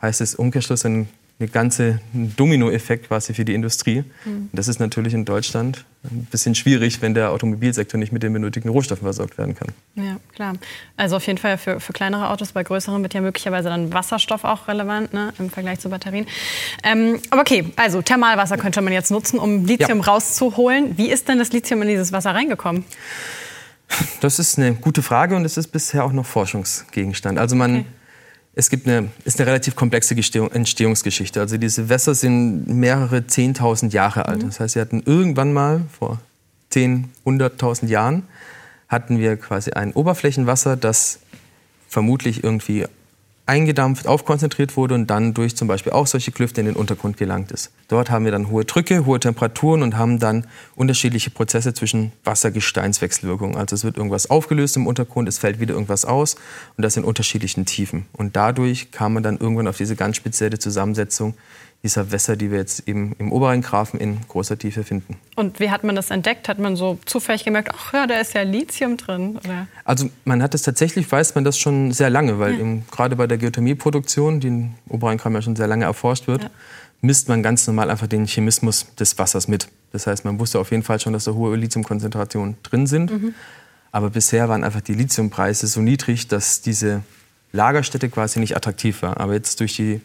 heißt 0.00 0.20
es 0.20 0.34
Umkehrschluss, 0.34 0.84
ein 0.84 1.08
eine 1.38 1.48
ganze 1.48 2.00
Dominoeffekt 2.12 3.08
quasi 3.08 3.34
für 3.34 3.44
die 3.44 3.54
Industrie. 3.54 4.04
Mhm. 4.24 4.48
Das 4.52 4.68
ist 4.68 4.78
natürlich 4.78 5.12
in 5.12 5.24
Deutschland 5.24 5.84
ein 6.04 6.26
bisschen 6.30 6.54
schwierig, 6.54 7.02
wenn 7.02 7.14
der 7.14 7.30
Automobilsektor 7.30 7.98
nicht 7.98 8.12
mit 8.12 8.22
den 8.22 8.32
benötigten 8.32 8.70
Rohstoffen 8.70 9.04
versorgt 9.04 9.38
werden 9.38 9.54
kann. 9.54 9.68
Ja, 9.94 10.16
klar. 10.34 10.54
Also 10.96 11.16
auf 11.16 11.26
jeden 11.26 11.38
Fall 11.38 11.58
für, 11.58 11.80
für 11.80 11.92
kleinere 11.92 12.28
Autos, 12.28 12.52
bei 12.52 12.62
größeren 12.62 13.02
wird 13.02 13.14
ja 13.14 13.20
möglicherweise 13.20 13.68
dann 13.68 13.92
Wasserstoff 13.92 14.44
auch 14.44 14.68
relevant 14.68 15.12
ne, 15.12 15.32
im 15.38 15.50
Vergleich 15.50 15.80
zu 15.80 15.90
Batterien. 15.90 16.26
Ähm, 16.84 17.20
aber 17.30 17.42
okay, 17.42 17.72
also 17.76 18.02
Thermalwasser 18.02 18.56
könnte 18.56 18.80
man 18.80 18.92
jetzt 18.92 19.10
nutzen, 19.10 19.38
um 19.38 19.64
Lithium 19.64 20.00
ja. 20.00 20.04
rauszuholen. 20.04 20.96
Wie 20.96 21.10
ist 21.10 21.28
denn 21.28 21.38
das 21.38 21.52
Lithium 21.52 21.82
in 21.82 21.88
dieses 21.88 22.12
Wasser 22.12 22.34
reingekommen? 22.34 22.84
Das 24.20 24.38
ist 24.38 24.58
eine 24.58 24.74
gute 24.74 25.02
Frage 25.02 25.36
und 25.36 25.44
es 25.44 25.56
ist 25.56 25.68
bisher 25.68 26.04
auch 26.04 26.12
noch 26.12 26.26
Forschungsgegenstand. 26.26 27.38
Also 27.38 27.56
man 27.56 27.80
okay 27.80 27.86
es 28.54 28.68
gibt 28.68 28.86
eine, 28.86 29.08
ist 29.24 29.40
eine 29.40 29.46
relativ 29.46 29.76
komplexe 29.76 30.14
Entstehungsgeschichte. 30.14 31.40
Also 31.40 31.56
diese 31.56 31.88
Wässer 31.88 32.14
sind 32.14 32.68
mehrere 32.68 33.18
10.000 33.18 33.92
Jahre 33.92 34.26
alt. 34.26 34.42
Mhm. 34.42 34.46
Das 34.46 34.60
heißt, 34.60 34.74
sie 34.74 34.80
hatten 34.80 35.02
irgendwann 35.04 35.52
mal 35.52 35.82
vor 35.98 36.20
10, 36.70 37.10
100.000 37.24 37.86
Jahren 37.86 38.24
hatten 38.88 39.18
wir 39.18 39.38
quasi 39.38 39.72
ein 39.72 39.92
Oberflächenwasser, 39.92 40.76
das 40.76 41.20
vermutlich 41.88 42.44
irgendwie 42.44 42.86
eingedampft, 43.52 44.06
aufkonzentriert 44.06 44.78
wurde 44.78 44.94
und 44.94 45.08
dann 45.08 45.34
durch 45.34 45.54
zum 45.54 45.68
Beispiel 45.68 45.92
auch 45.92 46.06
solche 46.06 46.32
Klüfte 46.32 46.62
in 46.62 46.66
den 46.66 46.74
Untergrund 46.74 47.18
gelangt 47.18 47.52
ist. 47.52 47.70
Dort 47.88 48.10
haben 48.10 48.24
wir 48.24 48.32
dann 48.32 48.48
hohe 48.48 48.64
Drücke, 48.64 49.04
hohe 49.04 49.20
Temperaturen 49.20 49.82
und 49.82 49.98
haben 49.98 50.18
dann 50.18 50.46
unterschiedliche 50.74 51.28
Prozesse 51.28 51.74
zwischen 51.74 52.12
Wasser-Gesteinswechselwirkungen. 52.24 53.58
Also 53.58 53.76
es 53.76 53.84
wird 53.84 53.98
irgendwas 53.98 54.30
aufgelöst 54.30 54.76
im 54.76 54.86
Untergrund, 54.86 55.28
es 55.28 55.36
fällt 55.36 55.60
wieder 55.60 55.74
irgendwas 55.74 56.06
aus 56.06 56.36
und 56.78 56.82
das 56.82 56.96
in 56.96 57.04
unterschiedlichen 57.04 57.66
Tiefen. 57.66 58.06
Und 58.14 58.36
dadurch 58.36 58.90
kam 58.90 59.12
man 59.12 59.22
dann 59.22 59.36
irgendwann 59.36 59.68
auf 59.68 59.76
diese 59.76 59.96
ganz 59.96 60.16
spezielle 60.16 60.58
Zusammensetzung 60.58 61.34
dieser 61.82 62.12
Wässer, 62.12 62.36
die 62.36 62.50
wir 62.50 62.58
jetzt 62.58 62.86
eben 62.86 63.14
im 63.18 63.32
Oberrheingrafen 63.32 63.98
in 63.98 64.20
großer 64.28 64.56
Tiefe 64.56 64.84
finden. 64.84 65.16
Und 65.34 65.58
wie 65.58 65.70
hat 65.70 65.82
man 65.82 65.96
das 65.96 66.10
entdeckt? 66.10 66.48
Hat 66.48 66.60
man 66.60 66.76
so 66.76 66.98
zufällig 67.06 67.44
gemerkt, 67.44 67.70
ach 67.74 67.92
ja, 67.92 68.06
da 68.06 68.20
ist 68.20 68.34
ja 68.34 68.42
Lithium 68.42 68.96
drin? 68.96 69.36
Oder? 69.44 69.66
Also 69.84 70.08
man 70.24 70.42
hat 70.42 70.54
es 70.54 70.62
tatsächlich, 70.62 71.10
weiß 71.10 71.34
man 71.34 71.42
das 71.42 71.58
schon 71.58 71.90
sehr 71.92 72.08
lange, 72.08 72.38
weil 72.38 72.58
ja. 72.58 72.66
gerade 72.90 73.16
bei 73.16 73.26
der 73.26 73.38
Geothermieproduktion, 73.38 74.38
die 74.38 74.48
im 74.48 74.74
Oberrheingraben 74.88 75.34
ja 75.34 75.42
schon 75.42 75.56
sehr 75.56 75.66
lange 75.66 75.84
erforscht 75.84 76.28
wird, 76.28 76.44
ja. 76.44 76.50
misst 77.00 77.28
man 77.28 77.42
ganz 77.42 77.66
normal 77.66 77.90
einfach 77.90 78.06
den 78.06 78.26
Chemismus 78.26 78.94
des 78.94 79.18
Wassers 79.18 79.48
mit. 79.48 79.66
Das 79.90 80.06
heißt, 80.06 80.24
man 80.24 80.38
wusste 80.38 80.60
auf 80.60 80.70
jeden 80.70 80.84
Fall 80.84 81.00
schon, 81.00 81.12
dass 81.12 81.24
da 81.24 81.32
hohe 81.32 81.56
Lithiumkonzentrationen 81.56 82.56
drin 82.62 82.86
sind. 82.86 83.10
Mhm. 83.10 83.34
Aber 83.90 84.10
bisher 84.10 84.48
waren 84.48 84.62
einfach 84.62 84.80
die 84.80 84.94
Lithiumpreise 84.94 85.66
so 85.66 85.80
niedrig, 85.80 86.28
dass 86.28 86.62
diese 86.62 87.02
Lagerstätte 87.50 88.08
quasi 88.08 88.38
nicht 88.38 88.56
attraktiv 88.56 89.02
war. 89.02 89.18
Aber 89.18 89.34
jetzt 89.34 89.58
durch 89.60 89.76
die 89.76 90.00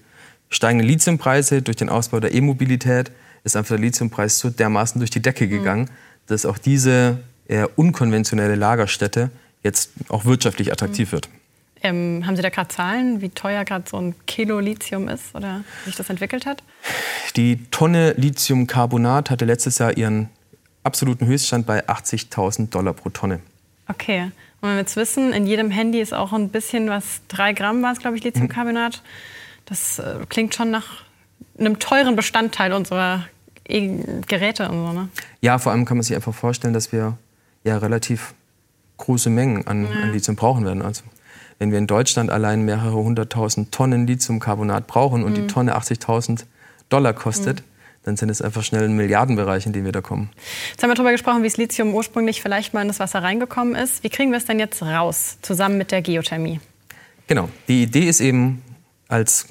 steigende 0.49 0.85
Lithiumpreise, 0.85 1.61
durch 1.61 1.77
den 1.77 1.89
Ausbau 1.89 2.19
der 2.19 2.33
E-Mobilität 2.33 3.11
ist 3.43 3.55
einfach 3.55 3.75
der 3.75 3.79
Lithiumpreis 3.79 4.39
so 4.39 4.49
dermaßen 4.49 4.99
durch 4.99 5.09
die 5.09 5.21
Decke 5.21 5.45
mhm. 5.45 5.49
gegangen, 5.49 5.81
mhm. 5.83 6.27
dass 6.27 6.45
auch 6.45 6.57
diese 6.57 7.19
eher 7.47 7.77
unkonventionelle 7.77 8.55
Lagerstätte 8.55 9.31
jetzt 9.63 9.91
auch 10.09 10.25
wirtschaftlich 10.25 10.71
attraktiv 10.71 11.09
mhm. 11.09 11.11
wird. 11.13 11.29
Ähm, 11.83 12.23
haben 12.25 12.35
Sie 12.35 12.41
da 12.41 12.49
gerade 12.49 12.69
Zahlen, 12.69 13.21
wie 13.21 13.29
teuer 13.29 13.63
gerade 13.63 13.85
so 13.87 13.97
ein 13.97 14.15
Kilo 14.25 14.59
Lithium 14.59 15.07
ist 15.07 15.35
oder 15.35 15.63
wie 15.83 15.89
sich 15.89 15.95
das 15.95 16.09
entwickelt 16.09 16.45
hat? 16.45 16.63
Die 17.35 17.65
Tonne 17.69 18.13
Lithiumcarbonat 18.17 19.29
hatte 19.29 19.45
letztes 19.45 19.77
Jahr 19.77 19.95
ihren 19.95 20.29
absoluten 20.83 21.27
Höchststand 21.27 21.67
bei 21.67 21.87
80.000 21.87 22.69
Dollar 22.69 22.93
pro 22.93 23.09
Tonne. 23.09 23.41
Okay. 23.87 24.31
Und 24.59 24.69
wenn 24.69 24.71
wir 24.71 24.79
jetzt 24.79 24.95
wissen, 24.95 25.33
in 25.33 25.45
jedem 25.45 25.69
Handy 25.69 26.01
ist 26.01 26.13
auch 26.13 26.33
ein 26.33 26.49
bisschen 26.49 26.89
was, 26.89 27.21
drei 27.27 27.53
Gramm 27.53 27.83
war 27.83 27.93
es, 27.93 27.99
glaube 27.99 28.17
ich, 28.17 28.23
Lithiumcarbonat. 28.23 29.03
Mhm. 29.03 29.07
Das 29.67 29.99
äh, 29.99 30.15
klingt 30.29 30.55
schon 30.55 30.71
nach 30.71 31.03
einem 31.59 31.79
teuren 31.79 32.15
Bestandteil 32.15 32.73
unserer 32.73 33.25
e 33.67 34.21
Geräte 34.27 34.69
und 34.69 34.85
so, 34.85 34.93
ne? 34.93 35.09
Ja, 35.41 35.59
vor 35.59 35.71
allem 35.71 35.85
kann 35.85 35.97
man 35.97 36.03
sich 36.03 36.15
einfach 36.15 36.33
vorstellen, 36.33 36.73
dass 36.73 36.91
wir 36.91 37.17
ja 37.63 37.77
relativ 37.77 38.33
große 38.97 39.29
Mengen 39.29 39.67
an, 39.67 39.85
ja. 39.85 39.91
an 40.01 40.13
Lithium 40.13 40.35
brauchen 40.35 40.65
werden. 40.65 40.81
Also 40.81 41.03
wenn 41.59 41.71
wir 41.71 41.77
in 41.77 41.87
Deutschland 41.87 42.29
allein 42.29 42.63
mehrere 42.63 42.95
hunderttausend 42.95 43.71
Tonnen 43.71 44.07
Lithiumcarbonat 44.07 44.87
brauchen 44.87 45.23
und 45.23 45.31
mhm. 45.31 45.35
die 45.35 45.47
Tonne 45.47 45.75
80.000 45.75 46.45
Dollar 46.89 47.13
kostet, 47.13 47.59
mhm. 47.59 47.63
dann 48.03 48.17
sind 48.17 48.29
es 48.29 48.41
einfach 48.41 48.63
schnell 48.63 48.85
ein 48.85 48.95
Milliardenbereich, 48.95 49.65
in 49.65 49.73
den 49.73 49.83
wir 49.83 49.91
da 49.91 50.01
kommen. 50.01 50.29
Jetzt 50.71 50.83
haben 50.83 50.89
wir 50.89 50.95
darüber 50.95 51.11
gesprochen, 51.11 51.43
wie 51.43 51.47
das 51.47 51.57
Lithium 51.57 51.93
ursprünglich 51.93 52.41
vielleicht 52.41 52.73
mal 52.73 52.81
in 52.81 52.87
das 52.87 52.99
Wasser 52.99 53.23
reingekommen 53.23 53.75
ist. 53.75 54.03
Wie 54.03 54.09
kriegen 54.09 54.31
wir 54.31 54.37
es 54.37 54.45
denn 54.45 54.59
jetzt 54.59 54.81
raus, 54.81 55.37
zusammen 55.41 55.77
mit 55.77 55.91
der 55.91 56.01
Geothermie? 56.01 56.59
Genau. 57.27 57.49
Die 57.67 57.83
Idee 57.83 58.07
ist 58.07 58.21
eben, 58.21 58.61
als 59.07 59.47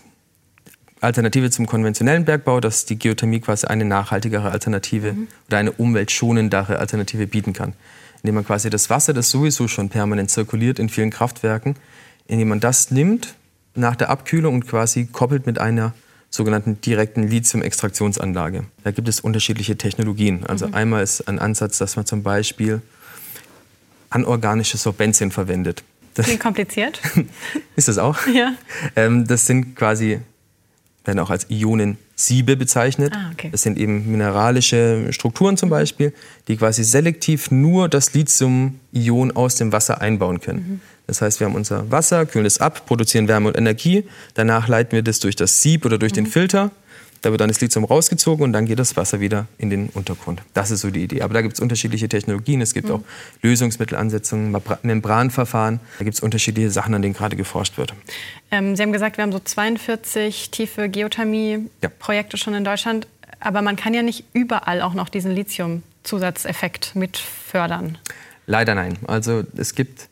Alternative 1.01 1.51
zum 1.51 1.67
konventionellen 1.67 2.25
Bergbau, 2.25 2.61
dass 2.61 2.87
die 2.87 2.99
Geothermie 2.99 3.41
quasi 3.41 3.67
eine 3.67 3.85
nachhaltigere 3.85 4.51
Alternative 4.51 5.13
mhm. 5.13 5.29
oder 5.49 5.59
eine 5.59 5.73
umweltschonendere 5.73 6.79
Alternative 6.79 7.27
bieten 7.27 7.53
kann. 7.53 7.75
Indem 8.23 8.37
man 8.37 8.47
quasi 8.47 8.71
das 8.71 8.89
Wasser, 8.89 9.13
das 9.13 9.31
sowieso 9.31 9.69
schon 9.69 9.89
permanent 9.89 10.31
zirkuliert 10.31 10.79
in 10.79 10.89
vielen 10.89 11.11
Kraftwerken, 11.11 11.77
indem 12.27 12.49
man 12.49 12.61
das 12.61 12.91
nimmt 12.91 13.35
nach 13.75 13.95
der 13.95 14.09
Abkühlung 14.09 14.55
und 14.55 14.67
quasi 14.67 15.07
koppelt 15.07 15.47
mit 15.47 15.59
einer 15.59 15.93
sogenannten 16.31 16.81
direkten 16.81 17.29
Lithium-Extraktionsanlage. 17.29 18.65
Da 18.83 18.91
gibt 18.91 19.09
es 19.09 19.21
unterschiedliche 19.21 19.77
Technologien. 19.77 20.45
Also 20.47 20.67
mhm. 20.67 20.75
einmal 20.75 21.03
ist 21.03 21.29
ein 21.29 21.39
Ansatz, 21.39 21.79
dass 21.79 21.97
man 21.97 22.07
zum 22.07 22.23
Beispiel 22.23 22.81
anorganische 24.11 24.77
Sorbenzien 24.77 25.31
verwendet. 25.31 25.83
Klingt 26.15 26.41
kompliziert. 26.41 27.01
ist 27.77 27.89
das 27.89 27.99
auch? 27.99 28.27
Ja. 28.27 28.55
Ähm, 28.97 29.27
das 29.27 29.47
sind 29.47 29.77
quasi 29.77 30.21
werden 31.07 31.19
auch 31.19 31.31
als 31.31 31.47
Ionensiebe 31.51 32.57
bezeichnet. 32.57 33.13
Ah, 33.15 33.31
okay. 33.33 33.49
Das 33.51 33.63
sind 33.63 33.79
eben 33.79 34.11
mineralische 34.11 35.13
Strukturen 35.13 35.57
zum 35.57 35.71
Beispiel, 35.71 36.13
die 36.49 36.57
quasi 36.57 36.85
selektiv 36.85 37.51
nur 37.51 37.89
das 37.89 38.15
Lithium-Ion 38.15 39.33
aus 39.33 39.57
dem 39.57 39.73
Wasser 39.73 40.01
einbauen 40.01 40.41
können. 40.41 40.59
Mhm. 40.59 40.81
Das 41.07 41.23
heißt, 41.23 41.41
wir 41.41 41.47
haben 41.47 41.55
unser 41.55 41.91
Wasser, 41.91 42.27
kühlen 42.27 42.47
es 42.47 42.59
ab, 42.59 42.87
produzieren 42.87 43.29
Wärme 43.29 43.49
und 43.49 43.57
Energie. 43.57 44.05
Danach 44.35 44.69
leiten 44.69 44.93
wir 44.93 45.03
das 45.03 45.21
durch 45.21 45.37
das 45.37 45.63
Sieb 45.63 45.85
oder 45.85 45.99
durch 45.99 46.13
mhm. 46.13 46.17
den 46.17 46.27
Filter. 46.27 46.71
Da 47.27 47.33
wird 47.33 47.41
dann 47.41 47.49
das 47.49 47.61
Lithium 47.61 47.85
rausgezogen 47.85 48.45
und 48.45 48.53
dann 48.53 48.67
geht 48.67 48.79
das 48.79 48.97
Wasser 48.97 49.19
wieder 49.19 49.49
in 49.59 49.69
den 49.69 49.89
Untergrund. 49.89 50.43
Das 50.55 50.71
ist 50.71 50.83
so 50.83 50.91
die 50.91 51.03
Idee. 51.03 51.23
Aber 51.23 51.35
da 51.35 51.43
gibt 51.43 51.55
es 51.55 51.61
unterschiedliche 51.61 52.09
Technologien. 52.09 52.61
Es 52.61 52.73
gibt 52.73 52.87
mhm. 52.87 52.95
auch 52.95 53.01
Lösungsmittelansetzungen, 53.43 54.57
Membranverfahren. 54.83 55.81
Da 55.99 56.05
gibt 56.05 56.15
es 56.15 56.21
unterschiedliche 56.21 56.71
Sachen, 56.71 56.95
an 56.95 57.03
denen 57.03 57.15
gerade 57.15 57.35
geforscht 57.35 57.79
wird. 57.79 57.95
Ähm, 58.53 58.77
Sie 58.77 58.83
haben 58.85 58.93
gesagt, 58.93 59.17
wir 59.17 59.23
haben 59.23 59.33
so 59.33 59.41
42 59.41 60.53
tiefe 60.53 60.89
Geothermie-Projekte 60.89 62.37
ja. 62.37 62.39
schon 62.45 62.55
in 62.55 62.63
Deutschland. 62.63 63.09
Aber 63.41 63.61
man 63.61 63.75
kann 63.75 63.93
ja 63.93 64.03
nicht 64.03 64.23
überall 64.33 64.81
auch 64.81 64.95
noch 64.95 65.09
diesen 65.09 65.33
Lithium-Zusatzeffekt 65.33 66.95
mit 66.95 67.17
fördern. 67.17 67.99
Leider 68.47 68.77
nein. 68.77 68.99
Also 69.09 69.43
es 69.57 69.75
gibt 69.75 70.09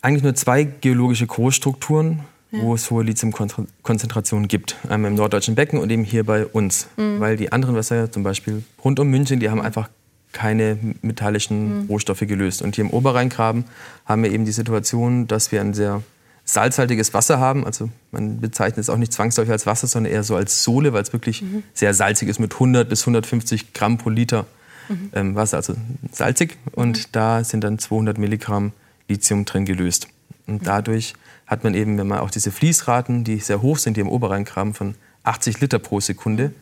eigentlich 0.00 0.22
nur 0.22 0.34
zwei 0.34 0.64
geologische 0.64 1.26
Großstrukturen, 1.26 2.20
ja. 2.52 2.62
wo 2.62 2.74
es 2.74 2.90
hohe 2.90 3.02
Lithiumkonzentrationen 3.02 4.46
gibt. 4.46 4.76
Einmal 4.88 5.10
im 5.10 5.16
norddeutschen 5.16 5.54
Becken 5.54 5.78
und 5.78 5.90
eben 5.90 6.04
hier 6.04 6.24
bei 6.24 6.46
uns. 6.46 6.86
Mhm. 6.96 7.18
Weil 7.20 7.36
die 7.36 7.50
anderen 7.50 7.74
Wässer, 7.74 8.12
zum 8.12 8.22
Beispiel 8.22 8.62
rund 8.84 9.00
um 9.00 9.08
München, 9.08 9.40
die 9.40 9.50
haben 9.50 9.60
einfach 9.60 9.88
keine 10.32 10.78
metallischen 11.02 11.82
mhm. 11.82 11.86
Rohstoffe 11.86 12.20
gelöst. 12.20 12.62
Und 12.62 12.76
hier 12.76 12.84
im 12.84 12.90
Oberrheingraben 12.90 13.64
haben 14.06 14.22
wir 14.22 14.30
eben 14.30 14.44
die 14.44 14.52
Situation, 14.52 15.26
dass 15.26 15.52
wir 15.52 15.60
ein 15.60 15.74
sehr 15.74 16.02
salzhaltiges 16.44 17.14
Wasser 17.14 17.38
haben. 17.38 17.64
Also 17.64 17.88
man 18.10 18.40
bezeichnet 18.40 18.78
es 18.78 18.90
auch 18.90 18.96
nicht 18.96 19.12
zwangsläufig 19.12 19.52
als 19.52 19.66
Wasser, 19.66 19.86
sondern 19.86 20.12
eher 20.12 20.22
so 20.22 20.34
als 20.34 20.64
Sohle, 20.64 20.92
weil 20.92 21.02
es 21.02 21.12
wirklich 21.12 21.42
mhm. 21.42 21.62
sehr 21.72 21.94
salzig 21.94 22.28
ist 22.28 22.38
mit 22.38 22.54
100 22.54 22.88
bis 22.88 23.02
150 23.02 23.72
Gramm 23.72 23.98
pro 23.98 24.10
Liter 24.10 24.46
mhm. 24.88 25.10
ähm, 25.14 25.34
Wasser, 25.34 25.58
also 25.58 25.74
salzig. 26.10 26.56
Und 26.72 26.98
mhm. 26.98 27.02
da 27.12 27.44
sind 27.44 27.62
dann 27.62 27.78
200 27.78 28.18
Milligramm 28.18 28.72
Lithium 29.08 29.44
drin 29.44 29.64
gelöst. 29.64 30.08
Und 30.46 30.62
mhm. 30.62 30.64
dadurch 30.64 31.14
hat 31.46 31.64
man 31.64 31.74
eben, 31.74 31.98
wenn 31.98 32.06
man 32.06 32.20
auch 32.20 32.30
diese 32.30 32.50
Fließraten, 32.50 33.24
die 33.24 33.38
sehr 33.38 33.62
hoch 33.62 33.78
sind, 33.78 33.96
die 33.96 34.00
im 34.00 34.08
Oberrheingraben 34.08 34.74
von 34.74 34.94
80 35.24 35.60
Liter 35.60 35.78
pro 35.78 36.00
Sekunde, 36.00 36.52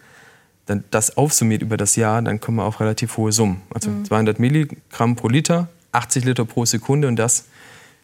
dann 0.66 0.85
das 0.90 1.16
aufsummiert 1.16 1.62
über 1.62 1.77
das 1.77 1.97
Jahr, 1.97 2.23
dann 2.23 2.40
kommen 2.40 2.59
wir 2.59 2.64
auf 2.64 2.81
relativ 2.81 3.16
hohe 3.16 3.33
Summen. 3.33 3.62
Also 3.75 3.90
mhm. 3.90 4.05
200 4.05 4.38
Milligramm 4.38 5.16
pro 5.16 5.29
Liter, 5.29 5.69
80 5.93 6.25
Liter 6.25 6.45
pro 6.45 6.64
Sekunde 6.64 7.09
und 7.09 7.16
das 7.16 7.47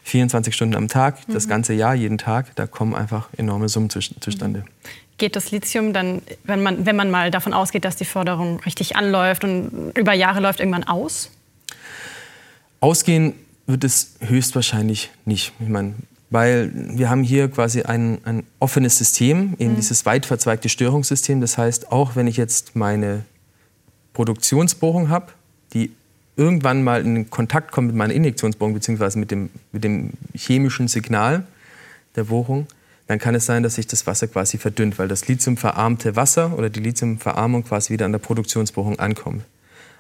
24 0.05 0.55
Stunden 0.55 0.75
am 0.77 0.89
Tag, 0.89 1.29
mhm. 1.29 1.35
das 1.35 1.49
ganze 1.49 1.75
Jahr, 1.75 1.95
jeden 1.95 2.19
Tag, 2.19 2.55
da 2.57 2.67
kommen 2.67 2.95
einfach 2.95 3.29
enorme 3.37 3.69
Summen 3.69 3.91
zustande. 3.91 4.65
Geht 5.19 5.35
das 5.35 5.51
Lithium 5.51 5.93
dann, 5.93 6.23
wenn 6.45 6.63
man, 6.63 6.85
wenn 6.87 6.95
man 6.95 7.11
mal 7.11 7.31
davon 7.31 7.55
ausgeht, 7.55 7.85
dass 7.85 7.97
die 7.97 8.05
Förderung 8.05 8.61
richtig 8.61 8.97
anläuft 8.97 9.45
und 9.45 9.93
über 9.97 10.13
Jahre 10.13 10.41
läuft, 10.41 10.61
irgendwann 10.61 10.85
aus? 10.85 11.31
Ausgehen 12.81 13.33
wird 13.67 13.85
es 13.85 14.15
höchstwahrscheinlich 14.21 15.11
nicht. 15.25 15.53
Ich 15.61 15.69
meine, 15.69 15.95
weil 16.31 16.71
wir 16.75 17.09
haben 17.09 17.23
hier 17.23 17.49
quasi 17.49 17.83
ein, 17.83 18.19
ein 18.25 18.43
offenes 18.59 18.99
System, 18.99 19.55
eben 19.59 19.73
mhm. 19.73 19.77
dieses 19.77 20.07
weit 20.07 20.27
verzweigte 20.27 20.69
Störungssystem. 20.69 21.41
Das 21.41 21.59
heißt, 21.59 21.93
auch 21.93 22.17
wenn 22.17 22.27
ich 22.27 22.37
jetzt 22.37 22.77
meine 22.77 23.25
Produktionsbohrung 24.13 25.09
habe, 25.09 25.33
die 25.73 25.93
irgendwann 26.37 26.83
mal 26.83 27.05
in 27.05 27.31
Kontakt 27.31 27.73
kommt 27.73 27.89
mit 27.89 27.97
meiner 27.97 28.13
Injektionsbohrung 28.13 28.75
beziehungsweise 28.75 29.19
mit 29.19 29.31
dem, 29.31 29.51
mit 29.73 29.85
dem 29.85 30.13
chemischen 30.35 30.89
Signal 30.89 31.47
der 32.15 32.25
Bohrung, 32.25 32.67
dann 33.07 33.19
kann 33.19 33.35
es 33.35 33.47
sein, 33.47 33.63
dass 33.63 33.77
sich 33.77 33.87
das 33.87 34.07
Wasser 34.07 34.27
quasi 34.27 34.59
verdünnt, 34.59 34.99
weil 34.99 35.09
das 35.09 35.29
lithiumverarmte 35.29 36.17
Wasser 36.17 36.59
oder 36.59 36.71
die 36.71 36.81
Lithiumverarmung 36.81 37.65
quasi 37.65 37.93
wieder 37.93 38.05
an 38.05 38.13
der 38.13 38.19
Produktionsbohrung 38.19 38.99
ankommt. 38.99 39.45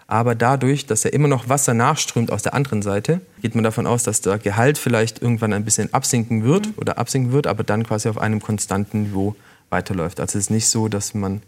Aber 0.08 0.34
dadurch, 0.34 0.86
dass 0.86 1.02
ja 1.02 1.10
immer 1.10 1.26
noch 1.26 1.48
Wasser 1.48 1.74
nachströmt 1.74 2.30
aus 2.30 2.42
der 2.42 2.54
anderen 2.54 2.82
Seite, 2.82 3.20
geht 3.42 3.54
man 3.54 3.64
davon 3.64 3.86
aus, 3.86 4.04
dass 4.04 4.20
der 4.20 4.38
Gehalt 4.38 4.78
vielleicht 4.78 5.20
irgendwann 5.20 5.52
ein 5.52 5.64
bisschen 5.64 5.92
absinken 5.92 6.44
wird 6.44 6.68
mhm. 6.68 6.74
oder 6.76 6.98
absinken 6.98 7.32
wird, 7.32 7.46
aber 7.46 7.64
dann 7.64 7.84
quasi 7.84 8.08
auf 8.08 8.18
einem 8.18 8.40
konstanten 8.40 9.04
Niveau 9.04 9.34
weiterläuft. 9.68 10.20
Also 10.20 10.38
es 10.38 10.44
ist 10.44 10.50
nicht 10.50 10.68
so, 10.68 10.86
dass 10.88 11.14
man, 11.14 11.42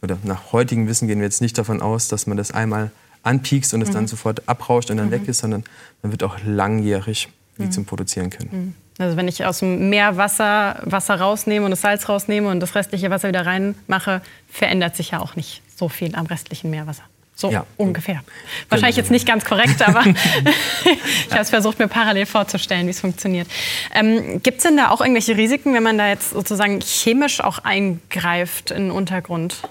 oder 0.00 0.16
nach 0.22 0.52
heutigem 0.52 0.86
Wissen 0.86 1.08
gehen 1.08 1.18
wir 1.18 1.24
jetzt 1.24 1.40
nicht 1.40 1.58
davon 1.58 1.82
aus, 1.82 2.06
dass 2.06 2.28
man 2.28 2.36
das 2.36 2.52
einmal 2.52 2.92
anpiekst 3.24 3.74
und 3.74 3.82
es 3.82 3.88
mhm. 3.88 3.94
dann 3.94 4.06
sofort 4.06 4.48
abrauscht 4.48 4.90
und 4.90 4.96
dann 4.96 5.06
mhm. 5.06 5.12
weg 5.12 5.26
ist, 5.26 5.38
sondern 5.38 5.64
man 6.02 6.12
wird 6.12 6.22
auch 6.22 6.36
langjährig 6.44 7.28
Lithium 7.56 7.82
mhm. 7.82 7.86
produzieren 7.86 8.30
können. 8.30 8.48
Mhm. 8.52 8.74
Also 8.98 9.16
wenn 9.16 9.28
ich 9.28 9.44
aus 9.44 9.60
dem 9.60 9.90
Meer 9.90 10.16
Wasser, 10.16 10.80
Wasser 10.84 11.20
rausnehme 11.20 11.64
und 11.64 11.70
das 11.70 11.80
Salz 11.80 12.08
rausnehme 12.08 12.48
und 12.48 12.60
das 12.60 12.74
restliche 12.74 13.10
Wasser 13.10 13.28
wieder 13.28 13.46
reinmache, 13.46 14.22
verändert 14.48 14.96
sich 14.96 15.12
ja 15.12 15.20
auch 15.20 15.36
nicht 15.36 15.62
so 15.76 15.88
viel 15.88 16.14
am 16.16 16.26
restlichen 16.26 16.70
Meerwasser. 16.70 17.04
So 17.40 17.52
ja. 17.52 17.66
ungefähr. 17.76 18.24
Wahrscheinlich 18.68 18.96
genau. 18.96 19.04
jetzt 19.04 19.10
nicht 19.12 19.24
ganz 19.24 19.44
korrekt, 19.44 19.80
aber 19.86 20.04
ich 20.84 21.30
habe 21.30 21.40
es 21.40 21.50
versucht, 21.50 21.78
mir 21.78 21.86
parallel 21.86 22.26
vorzustellen, 22.26 22.86
wie 22.86 22.90
es 22.90 22.98
funktioniert. 22.98 23.46
Ähm, 23.94 24.42
Gibt 24.42 24.56
es 24.56 24.64
denn 24.64 24.76
da 24.76 24.90
auch 24.90 25.00
irgendwelche 25.00 25.36
Risiken, 25.36 25.72
wenn 25.72 25.84
man 25.84 25.98
da 25.98 26.08
jetzt 26.08 26.30
sozusagen 26.30 26.80
chemisch 26.80 27.40
auch 27.40 27.60
eingreift 27.60 28.72
in 28.72 28.86
den 28.86 28.90
Untergrund? 28.90 29.62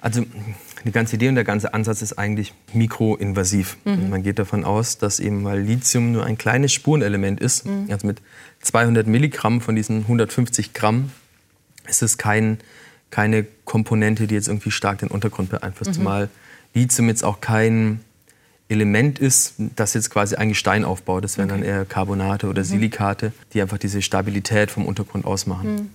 Also 0.00 0.24
die 0.84 0.90
ganze 0.90 1.14
Idee 1.14 1.28
und 1.28 1.36
der 1.36 1.44
ganze 1.44 1.72
Ansatz 1.72 2.02
ist 2.02 2.18
eigentlich 2.18 2.52
mikroinvasiv. 2.72 3.76
Mhm. 3.84 4.10
Man 4.10 4.24
geht 4.24 4.40
davon 4.40 4.64
aus, 4.64 4.98
dass 4.98 5.20
eben, 5.20 5.44
weil 5.44 5.60
Lithium 5.60 6.10
nur 6.10 6.24
ein 6.24 6.36
kleines 6.36 6.72
Spurenelement 6.72 7.38
ist, 7.38 7.64
mhm. 7.64 7.86
also 7.92 8.08
mit 8.08 8.22
200 8.62 9.06
Milligramm 9.06 9.60
von 9.60 9.76
diesen 9.76 9.98
150 10.00 10.72
Gramm, 10.72 11.12
ist 11.86 12.02
es 12.02 12.18
kein 12.18 12.58
keine 13.10 13.46
Komponente, 13.64 14.26
die 14.26 14.34
jetzt 14.34 14.48
irgendwie 14.48 14.70
stark 14.70 14.98
den 14.98 15.08
Untergrund 15.08 15.50
beeinflusst. 15.50 15.92
Mhm. 15.92 15.94
Zumal 15.94 16.28
Lithium 16.74 17.08
jetzt 17.08 17.24
auch 17.24 17.40
kein 17.40 18.00
Element 18.68 19.18
ist, 19.18 19.54
das 19.76 19.94
jetzt 19.94 20.10
quasi 20.10 20.36
ein 20.36 20.50
Gestein 20.50 20.84
aufbaut. 20.84 21.24
Das 21.24 21.38
wären 21.38 21.50
okay. 21.50 21.60
dann 21.60 21.68
eher 21.68 21.84
Carbonate 21.86 22.48
oder 22.48 22.62
mhm. 22.62 22.66
Silikate, 22.66 23.32
die 23.54 23.62
einfach 23.62 23.78
diese 23.78 24.02
Stabilität 24.02 24.70
vom 24.70 24.84
Untergrund 24.84 25.24
ausmachen. 25.24 25.74
Mhm. 25.74 25.90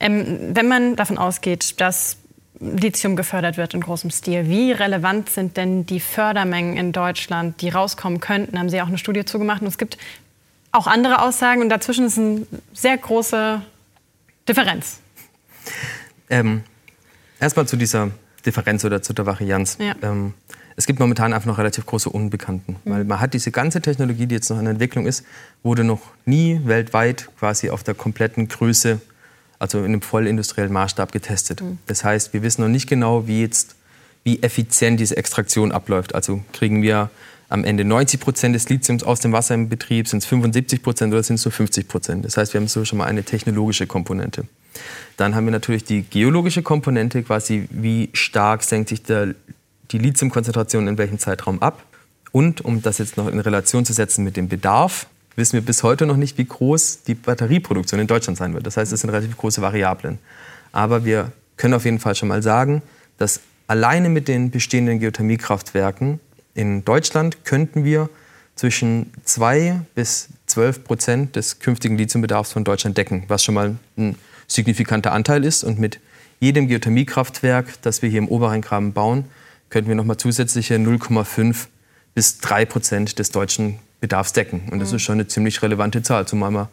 Ähm, 0.00 0.38
wenn 0.54 0.68
man 0.68 0.96
davon 0.96 1.18
ausgeht, 1.18 1.80
dass 1.80 2.16
Lithium 2.60 3.14
gefördert 3.14 3.56
wird 3.56 3.74
in 3.74 3.80
großem 3.80 4.10
Stil. 4.10 4.48
Wie 4.48 4.72
relevant 4.72 5.30
sind 5.30 5.56
denn 5.56 5.86
die 5.86 6.00
Fördermengen 6.00 6.76
in 6.76 6.92
Deutschland, 6.92 7.60
die 7.60 7.68
rauskommen 7.68 8.20
könnten? 8.20 8.58
Haben 8.58 8.68
Sie 8.68 8.80
auch 8.82 8.88
eine 8.88 8.98
Studie 8.98 9.24
zugemacht? 9.24 9.62
Und 9.62 9.68
es 9.68 9.78
gibt 9.78 9.96
auch 10.72 10.86
andere 10.86 11.22
Aussagen 11.22 11.62
und 11.62 11.68
dazwischen 11.68 12.06
ist 12.06 12.18
eine 12.18 12.46
sehr 12.72 12.96
große 12.96 13.62
Differenz. 14.48 14.98
Ähm, 16.30 16.62
Erstmal 17.40 17.66
zu 17.66 17.76
dieser 17.76 18.10
Differenz 18.44 18.84
oder 18.84 19.02
zu 19.02 19.12
der 19.12 19.26
Varianz. 19.26 19.78
Ja. 19.80 19.94
Ähm, 20.02 20.34
es 20.76 20.86
gibt 20.86 21.00
momentan 21.00 21.32
einfach 21.32 21.46
noch 21.46 21.58
relativ 21.58 21.86
große 21.86 22.08
Unbekannten. 22.08 22.76
Mhm. 22.84 22.90
Weil 22.90 23.04
man 23.04 23.20
hat 23.20 23.34
diese 23.34 23.50
ganze 23.50 23.80
Technologie, 23.80 24.26
die 24.26 24.34
jetzt 24.36 24.50
noch 24.50 24.58
in 24.58 24.66
Entwicklung 24.66 25.06
ist, 25.06 25.24
wurde 25.62 25.84
noch 25.84 26.00
nie 26.24 26.60
weltweit 26.64 27.28
quasi 27.38 27.70
auf 27.70 27.82
der 27.82 27.94
kompletten 27.94 28.48
Größe, 28.48 29.00
also 29.58 29.78
in 29.78 29.86
einem 29.86 30.02
vollindustriellen 30.02 30.72
Maßstab 30.72 31.12
getestet. 31.12 31.62
Mhm. 31.62 31.78
Das 31.86 32.04
heißt, 32.04 32.32
wir 32.32 32.42
wissen 32.42 32.62
noch 32.62 32.68
nicht 32.68 32.88
genau, 32.88 33.26
wie 33.26 33.40
jetzt, 33.40 33.74
wie 34.24 34.42
effizient 34.42 35.00
diese 35.00 35.16
Extraktion 35.16 35.72
abläuft. 35.72 36.14
Also 36.14 36.42
kriegen 36.52 36.82
wir 36.82 37.10
am 37.48 37.64
Ende 37.64 37.84
90 37.84 38.20
Prozent 38.20 38.54
des 38.54 38.68
Lithiums 38.68 39.02
aus 39.02 39.20
dem 39.20 39.32
Wasser 39.32 39.54
im 39.54 39.68
Betrieb, 39.68 40.06
sind 40.06 40.18
es 40.18 40.26
75 40.26 40.82
Prozent 40.82 41.12
oder 41.12 41.22
sind 41.22 41.36
es 41.36 41.44
nur 41.44 41.52
50 41.52 41.88
Prozent. 41.88 42.24
Das 42.24 42.36
heißt, 42.36 42.52
wir 42.52 42.60
haben 42.60 42.68
so 42.68 42.84
schon 42.84 42.98
mal 42.98 43.06
eine 43.06 43.24
technologische 43.24 43.86
Komponente. 43.86 44.44
Dann 45.16 45.34
haben 45.34 45.46
wir 45.46 45.50
natürlich 45.50 45.84
die 45.84 46.02
geologische 46.02 46.62
Komponente, 46.62 47.22
quasi 47.22 47.68
wie 47.70 48.10
stark 48.12 48.62
senkt 48.62 48.88
sich 48.88 49.02
der, 49.02 49.34
die 49.90 49.98
Lithiumkonzentration 49.98 50.86
in 50.86 50.98
welchem 50.98 51.18
Zeitraum 51.18 51.60
ab. 51.60 51.84
Und 52.30 52.64
um 52.64 52.82
das 52.82 52.98
jetzt 52.98 53.16
noch 53.16 53.26
in 53.26 53.40
Relation 53.40 53.84
zu 53.84 53.92
setzen 53.92 54.22
mit 54.22 54.36
dem 54.36 54.48
Bedarf, 54.48 55.06
wissen 55.34 55.54
wir 55.54 55.62
bis 55.62 55.82
heute 55.82 56.06
noch 56.06 56.16
nicht, 56.16 56.36
wie 56.38 56.44
groß 56.44 57.02
die 57.04 57.14
Batterieproduktion 57.14 58.00
in 58.00 58.06
Deutschland 58.06 58.38
sein 58.38 58.54
wird. 58.54 58.66
Das 58.66 58.76
heißt, 58.76 58.92
es 58.92 59.00
sind 59.00 59.10
relativ 59.10 59.36
große 59.36 59.62
Variablen. 59.62 60.18
Aber 60.72 61.04
wir 61.04 61.32
können 61.56 61.74
auf 61.74 61.84
jeden 61.84 61.98
Fall 61.98 62.14
schon 62.14 62.28
mal 62.28 62.42
sagen, 62.42 62.82
dass 63.16 63.40
alleine 63.66 64.08
mit 64.08 64.28
den 64.28 64.50
bestehenden 64.50 65.00
Geothermiekraftwerken 65.00 66.20
in 66.54 66.84
Deutschland 66.84 67.44
könnten 67.44 67.84
wir 67.84 68.08
zwischen 68.56 69.12
2 69.24 69.82
bis 69.94 70.28
12 70.46 70.84
Prozent 70.84 71.36
des 71.36 71.60
künftigen 71.60 71.96
Lithiumbedarfs 71.96 72.52
von 72.52 72.64
Deutschland 72.64 72.98
decken, 72.98 73.24
was 73.28 73.44
schon 73.44 73.54
mal 73.54 73.76
ein 73.96 74.16
signifikanter 74.48 75.12
Anteil 75.12 75.44
ist. 75.44 75.62
Und 75.62 75.78
mit 75.78 76.00
jedem 76.40 76.66
Geothermiekraftwerk, 76.66 77.80
das 77.82 78.02
wir 78.02 78.08
hier 78.08 78.18
im 78.18 78.28
Oberrheingraben 78.28 78.92
bauen, 78.92 79.24
könnten 79.70 79.88
wir 79.88 79.94
noch 79.94 80.04
mal 80.04 80.18
zusätzliche 80.18 80.74
0,5 80.74 81.66
bis 82.14 82.38
3 82.38 82.64
Prozent 82.64 83.18
des 83.18 83.30
deutschen 83.30 83.78
Bedarfs 84.00 84.32
decken. 84.32 84.62
Und 84.70 84.80
das 84.80 84.90
mhm. 84.90 84.96
ist 84.96 85.02
schon 85.02 85.14
eine 85.14 85.26
ziemlich 85.26 85.62
relevante 85.62 86.02
Zahl, 86.02 86.26
zumal 86.26 86.50
man 86.50 86.68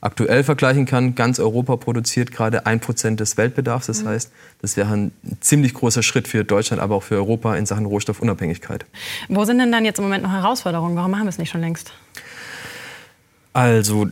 aktuell 0.00 0.44
vergleichen 0.44 0.84
kann. 0.84 1.14
Ganz 1.14 1.40
Europa 1.40 1.76
produziert 1.76 2.30
gerade 2.30 2.66
1 2.66 2.84
Prozent 2.84 3.20
des 3.20 3.36
Weltbedarfs. 3.36 3.86
Das 3.86 4.02
mhm. 4.02 4.08
heißt, 4.08 4.30
das 4.60 4.76
wäre 4.76 4.92
ein 4.92 5.12
ziemlich 5.40 5.72
großer 5.74 6.02
Schritt 6.02 6.28
für 6.28 6.44
Deutschland, 6.44 6.82
aber 6.82 6.96
auch 6.96 7.02
für 7.02 7.14
Europa 7.14 7.56
in 7.56 7.64
Sachen 7.64 7.86
Rohstoffunabhängigkeit. 7.86 8.84
Wo 9.28 9.44
sind 9.44 9.58
denn 9.58 9.72
dann 9.72 9.84
jetzt 9.84 9.98
im 9.98 10.04
Moment 10.04 10.22
noch 10.24 10.32
Herausforderungen? 10.32 10.96
Warum 10.96 11.10
machen 11.10 11.24
wir 11.24 11.30
es 11.30 11.38
nicht 11.38 11.50
schon 11.50 11.62
längst? 11.62 11.92
Also 13.54 14.08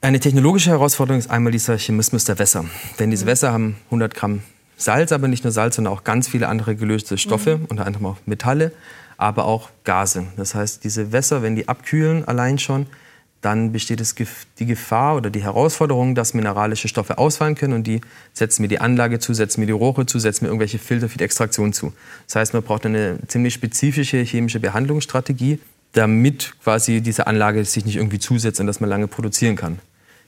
eine 0.00 0.20
technologische 0.20 0.70
Herausforderung 0.70 1.18
ist 1.18 1.30
einmal 1.30 1.52
dieser 1.52 1.76
Chemismus 1.76 2.24
der 2.24 2.38
Wässer. 2.38 2.64
Denn 2.98 3.10
diese 3.10 3.24
mhm. 3.24 3.28
Wässer 3.28 3.52
haben 3.52 3.76
100 3.86 4.14
Gramm 4.14 4.42
Salz, 4.76 5.10
aber 5.10 5.26
nicht 5.26 5.42
nur 5.42 5.52
Salz, 5.52 5.76
sondern 5.76 5.92
auch 5.92 6.04
ganz 6.04 6.28
viele 6.28 6.48
andere 6.48 6.76
gelöste 6.76 7.18
Stoffe, 7.18 7.58
mhm. 7.58 7.64
unter 7.66 7.86
anderem 7.86 8.06
auch 8.06 8.16
Metalle. 8.26 8.72
aber 9.16 9.46
auch 9.46 9.70
Gase. 9.82 10.26
Das 10.36 10.54
heißt, 10.54 10.84
diese 10.84 11.10
Wässer, 11.10 11.42
wenn 11.42 11.56
die 11.56 11.68
abkühlen 11.68 12.26
allein 12.26 12.58
schon, 12.58 12.86
dann 13.40 13.72
besteht 13.72 14.00
es 14.00 14.14
die 14.58 14.66
Gefahr 14.66 15.16
oder 15.16 15.30
die 15.30 15.42
Herausforderung, 15.42 16.14
dass 16.14 16.34
mineralische 16.34 16.88
Stoffe 16.88 17.18
ausfallen 17.18 17.54
können 17.54 17.72
und 17.72 17.86
die 17.86 18.00
setzen 18.32 18.62
mir 18.62 18.68
die 18.68 18.80
Anlage 18.80 19.18
zu, 19.18 19.34
setzen 19.34 19.60
mir 19.60 19.66
die 19.66 19.72
Rohre 19.72 20.06
zu, 20.06 20.18
setzen 20.18 20.44
mir 20.44 20.48
irgendwelche 20.48 20.78
Filter 20.78 21.08
für 21.08 21.18
die 21.18 21.24
Extraktion 21.24 21.72
zu. 21.72 21.92
Das 22.26 22.36
heißt, 22.36 22.54
man 22.54 22.62
braucht 22.62 22.86
eine 22.86 23.18
ziemlich 23.28 23.54
spezifische 23.54 24.18
chemische 24.18 24.60
Behandlungsstrategie, 24.60 25.60
damit 25.92 26.54
quasi 26.62 27.00
diese 27.00 27.26
Anlage 27.26 27.64
sich 27.64 27.84
nicht 27.84 27.96
irgendwie 27.96 28.18
zusetzt 28.18 28.60
und 28.60 28.66
dass 28.66 28.80
man 28.80 28.90
lange 28.90 29.08
produzieren 29.08 29.56
kann. 29.56 29.78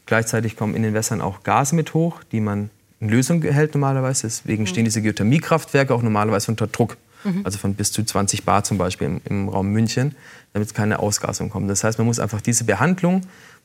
Gleichzeitig 0.07 0.57
kommen 0.57 0.75
in 0.75 0.83
den 0.83 0.95
Wässern 0.95 1.21
auch 1.21 1.43
Gase 1.43 1.75
mit 1.75 1.95
hoch, 1.95 2.23
die 2.33 2.41
man 2.41 2.71
in 3.01 3.09
Lösung 3.09 3.43
hält 3.43 3.75
normalerweise. 3.75 4.27
Deswegen 4.27 4.67
stehen 4.67 4.85
diese 4.85 5.03
Geothermiekraftwerke 5.03 5.95
auch 5.95 6.03
normalerweise 6.03 6.51
unter 6.51 6.67
Druck. 6.67 6.97
Mhm. 7.25 7.43
Also 7.45 7.59
von 7.59 7.75
bis 7.75 7.93
zu 7.93 8.03
20 8.03 8.45
Bar 8.45 8.65
zum 8.65 8.79
Beispiel 8.79 9.07
im, 9.07 9.21
im 9.25 9.49
Raum 9.49 9.69
München, 9.69 10.15
damit 10.53 10.69
es 10.69 10.75
keine 10.75 10.99
Ausgasung 10.99 11.51
kommt. 11.51 11.71
Das 11.71 11.85
heißt, 11.85 11.99
man 11.99 12.07
muss 12.07 12.19
einfach 12.19 12.41
diese 12.41 12.65
Behandlung, 12.65 13.23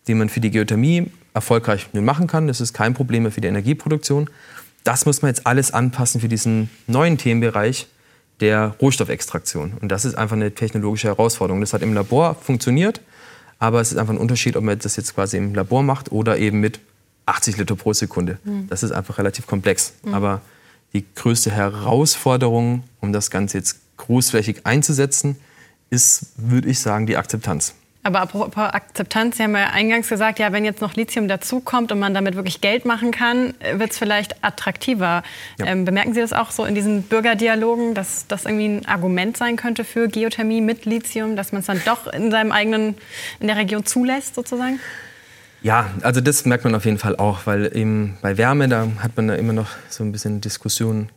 die 0.07 0.13
man 0.13 0.29
für 0.29 0.39
die 0.39 0.51
Geothermie 0.51 1.11
erfolgreich 1.33 1.89
machen 1.93 2.27
kann, 2.27 2.47
das 2.47 2.61
ist 2.61 2.73
kein 2.73 2.93
Problem 2.93 3.23
mehr 3.23 3.31
für 3.31 3.41
die 3.41 3.47
Energieproduktion, 3.47 4.29
das 4.83 5.05
muss 5.05 5.21
man 5.21 5.29
jetzt 5.29 5.47
alles 5.47 5.73
anpassen 5.73 6.21
für 6.21 6.27
diesen 6.27 6.69
neuen 6.85 7.17
Themenbereich 7.17 7.87
der 8.39 8.75
Rohstoffextraktion. 8.81 9.73
Und 9.81 9.91
das 9.91 10.05
ist 10.05 10.15
einfach 10.15 10.35
eine 10.35 10.53
technologische 10.53 11.07
Herausforderung. 11.07 11.61
Das 11.61 11.73
hat 11.73 11.81
im 11.81 11.93
Labor 11.93 12.35
funktioniert, 12.35 13.01
aber 13.59 13.81
es 13.81 13.91
ist 13.91 13.97
einfach 13.97 14.13
ein 14.13 14.19
Unterschied, 14.19 14.55
ob 14.57 14.63
man 14.63 14.77
das 14.77 14.95
jetzt 14.95 15.15
quasi 15.15 15.37
im 15.37 15.53
Labor 15.55 15.83
macht 15.83 16.11
oder 16.11 16.37
eben 16.37 16.59
mit 16.59 16.79
80 17.25 17.57
Liter 17.57 17.75
pro 17.75 17.93
Sekunde. 17.93 18.39
Mhm. 18.43 18.67
Das 18.67 18.83
ist 18.83 18.91
einfach 18.91 19.17
relativ 19.17 19.47
komplex. 19.47 19.93
Mhm. 20.03 20.13
Aber 20.13 20.41
die 20.93 21.05
größte 21.15 21.51
Herausforderung, 21.51 22.83
um 23.01 23.13
das 23.13 23.29
Ganze 23.29 23.57
jetzt 23.57 23.79
großflächig 23.97 24.65
einzusetzen, 24.65 25.37
ist, 25.89 26.27
würde 26.37 26.69
ich 26.69 26.79
sagen, 26.79 27.05
die 27.05 27.17
Akzeptanz. 27.17 27.75
Aber 28.05 28.21
apropos 28.21 28.63
Akzeptanz, 28.63 29.37
Sie 29.37 29.43
haben 29.43 29.55
ja 29.55 29.71
eingangs 29.71 30.09
gesagt, 30.09 30.37
ja, 30.37 30.51
wenn 30.51 30.63
jetzt 30.63 30.79
noch 30.79 30.93
Lithium 30.93 31.27
dazukommt 31.27 31.91
und 31.91 31.97
man 31.97 32.13
damit 32.13 32.35
wirklich 32.35 32.61
Geld 32.61 32.85
machen 32.85 33.09
kann, 33.09 33.55
wird 33.73 33.93
es 33.93 33.97
vielleicht 33.97 34.43
attraktiver. 34.43 35.23
Ja. 35.57 35.65
Ähm, 35.65 35.85
bemerken 35.85 36.13
Sie 36.13 36.21
das 36.21 36.31
auch 36.31 36.51
so 36.51 36.65
in 36.65 36.75
diesen 36.75 37.01
Bürgerdialogen, 37.01 37.95
dass 37.95 38.27
das 38.27 38.45
irgendwie 38.45 38.67
ein 38.67 38.85
Argument 38.85 39.35
sein 39.35 39.55
könnte 39.55 39.83
für 39.83 40.07
Geothermie 40.07 40.61
mit 40.61 40.85
Lithium, 40.85 41.35
dass 41.35 41.51
man 41.51 41.61
es 41.61 41.65
dann 41.65 41.81
doch 41.83 42.05
in 42.05 42.29
seinem 42.29 42.51
eigenen, 42.51 42.95
in 43.39 43.47
der 43.47 43.55
Region 43.55 43.87
zulässt 43.87 44.35
sozusagen? 44.35 44.79
Ja, 45.63 45.89
also 46.03 46.21
das 46.21 46.45
merkt 46.45 46.63
man 46.63 46.75
auf 46.75 46.85
jeden 46.85 46.99
Fall 46.99 47.15
auch, 47.15 47.47
weil 47.47 47.75
eben 47.75 48.19
bei 48.21 48.37
Wärme, 48.37 48.67
da 48.67 48.87
hat 48.99 49.17
man 49.17 49.29
da 49.29 49.33
immer 49.33 49.53
noch 49.53 49.69
so 49.89 50.03
ein 50.03 50.11
bisschen 50.11 50.41
Diskussion, 50.41 51.09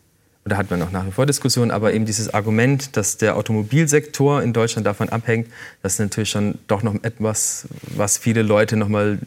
oder 0.49 0.57
hat 0.57 0.71
man 0.71 0.81
auch 0.81 0.91
nach 0.91 1.07
wie 1.07 1.11
vor 1.11 1.27
Diskussion, 1.27 1.71
aber 1.71 1.93
eben 1.93 2.07
dieses 2.07 2.33
Argument, 2.33 2.97
dass 2.97 3.19
der 3.19 3.37
Automobilsektor 3.37 4.43
in 4.43 4.55
Deutschland 4.55 4.87
davon 4.87 5.11
abhängt, 5.11 5.47
das 5.83 5.95
ist 5.95 5.99
natürlich 5.99 6.31
schon 6.31 6.55
doch 6.69 6.83
noch 6.83 6.95
etwas, 7.03 7.69
was 7.83 8.17
viele 8.17 8.41
Leute 8.41 8.79
noch 8.79 8.89
mal 8.89 9.19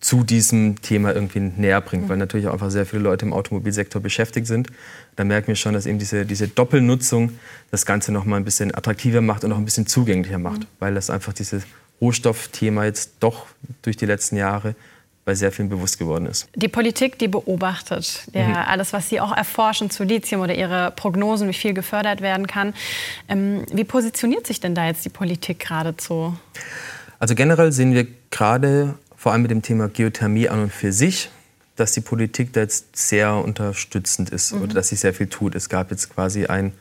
zu 0.00 0.24
diesem 0.24 0.82
Thema 0.82 1.14
irgendwie 1.14 1.40
näher 1.40 1.80
bringt, 1.80 2.04
mhm. 2.04 2.08
weil 2.10 2.16
natürlich 2.18 2.48
auch 2.48 2.52
einfach 2.52 2.70
sehr 2.70 2.84
viele 2.84 3.00
Leute 3.00 3.24
im 3.24 3.32
Automobilsektor 3.32 4.02
beschäftigt 4.02 4.46
sind. 4.46 4.68
Da 5.16 5.24
merken 5.24 5.48
wir 5.48 5.56
schon, 5.56 5.72
dass 5.72 5.86
eben 5.86 5.98
diese, 5.98 6.26
diese 6.26 6.48
Doppelnutzung 6.48 7.30
das 7.70 7.86
Ganze 7.86 8.12
noch 8.12 8.26
mal 8.26 8.36
ein 8.36 8.44
bisschen 8.44 8.74
attraktiver 8.74 9.22
macht 9.22 9.44
und 9.44 9.52
auch 9.52 9.58
ein 9.58 9.64
bisschen 9.64 9.86
zugänglicher 9.86 10.38
macht, 10.38 10.60
mhm. 10.60 10.66
weil 10.80 10.94
das 10.94 11.08
einfach 11.08 11.32
dieses 11.32 11.62
Rohstoffthema 12.02 12.84
jetzt 12.84 13.12
doch 13.20 13.46
durch 13.80 13.96
die 13.96 14.06
letzten 14.06 14.36
Jahre 14.36 14.74
bei 15.28 15.34
sehr 15.34 15.52
vielen 15.52 15.68
bewusst 15.68 15.98
geworden 15.98 16.24
ist. 16.24 16.48
Die 16.54 16.68
Politik, 16.68 17.18
die 17.18 17.28
beobachtet 17.28 18.22
ja, 18.32 18.48
mhm. 18.48 18.54
alles, 18.54 18.94
was 18.94 19.10
Sie 19.10 19.20
auch 19.20 19.36
erforschen 19.36 19.90
zu 19.90 20.02
Lithium 20.02 20.40
oder 20.40 20.54
Ihre 20.54 20.90
Prognosen, 20.92 21.50
wie 21.50 21.52
viel 21.52 21.74
gefördert 21.74 22.22
werden 22.22 22.46
kann. 22.46 22.72
Ähm, 23.28 23.66
wie 23.70 23.84
positioniert 23.84 24.46
sich 24.46 24.58
denn 24.58 24.74
da 24.74 24.86
jetzt 24.86 25.04
die 25.04 25.10
Politik 25.10 25.58
geradezu? 25.58 26.34
Also 27.18 27.34
generell 27.34 27.72
sehen 27.72 27.92
wir 27.92 28.06
gerade 28.30 28.94
vor 29.18 29.32
allem 29.32 29.42
mit 29.42 29.50
dem 29.50 29.60
Thema 29.60 29.90
Geothermie 29.90 30.48
an 30.48 30.62
und 30.62 30.72
für 30.72 30.94
sich, 30.94 31.28
dass 31.76 31.92
die 31.92 32.00
Politik 32.00 32.54
da 32.54 32.60
jetzt 32.60 32.96
sehr 32.96 33.34
unterstützend 33.34 34.30
ist 34.30 34.54
mhm. 34.54 34.62
oder 34.62 34.74
dass 34.76 34.88
sie 34.88 34.96
sehr 34.96 35.12
viel 35.12 35.26
tut. 35.26 35.54
Es 35.54 35.68
gab 35.68 35.90
jetzt 35.90 36.08
quasi 36.08 36.46
ein 36.46 36.72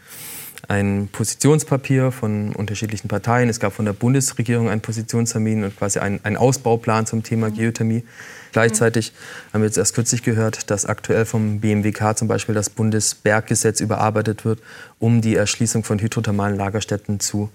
ein 0.68 1.10
Positionspapier 1.12 2.12
von 2.12 2.54
unterschiedlichen 2.54 3.08
Parteien. 3.08 3.50
Es 3.50 3.60
gab 3.60 3.74
von 3.74 3.86
der 3.86 3.94
Bundesregierung 3.94 4.70
einen 4.70 4.82
Positionstermin 4.82 5.64
und 5.64 5.78
quasi 5.78 6.00
einen, 6.00 6.20
einen 6.24 6.38
Ausbauplan 6.38 7.06
zum 7.06 7.24
Thema 7.24 7.52
Geothermie. 7.52 8.04
Gleichzeitig 8.52 9.14
haben 9.54 9.62
wir 9.62 9.68
jetzt 9.68 9.78
erst 9.78 9.94
kürzlich 9.94 10.24
gehört, 10.24 10.70
dass 10.72 10.86
aktuell 10.86 11.26
vom 11.26 11.60
BMWK 11.60 12.18
zum 12.18 12.28
Beispiel 12.28 12.56
das 12.56 12.70
Bundesberggesetz 12.70 13.80
überarbeitet 13.82 14.46
wird, 14.46 14.62
um 15.00 15.22
die 15.22 15.36
Erschließung 15.36 15.84
von 15.84 16.00
hydrothermalen 16.00 16.58
Lagerstätten 16.58 17.20
zu, 17.20 17.50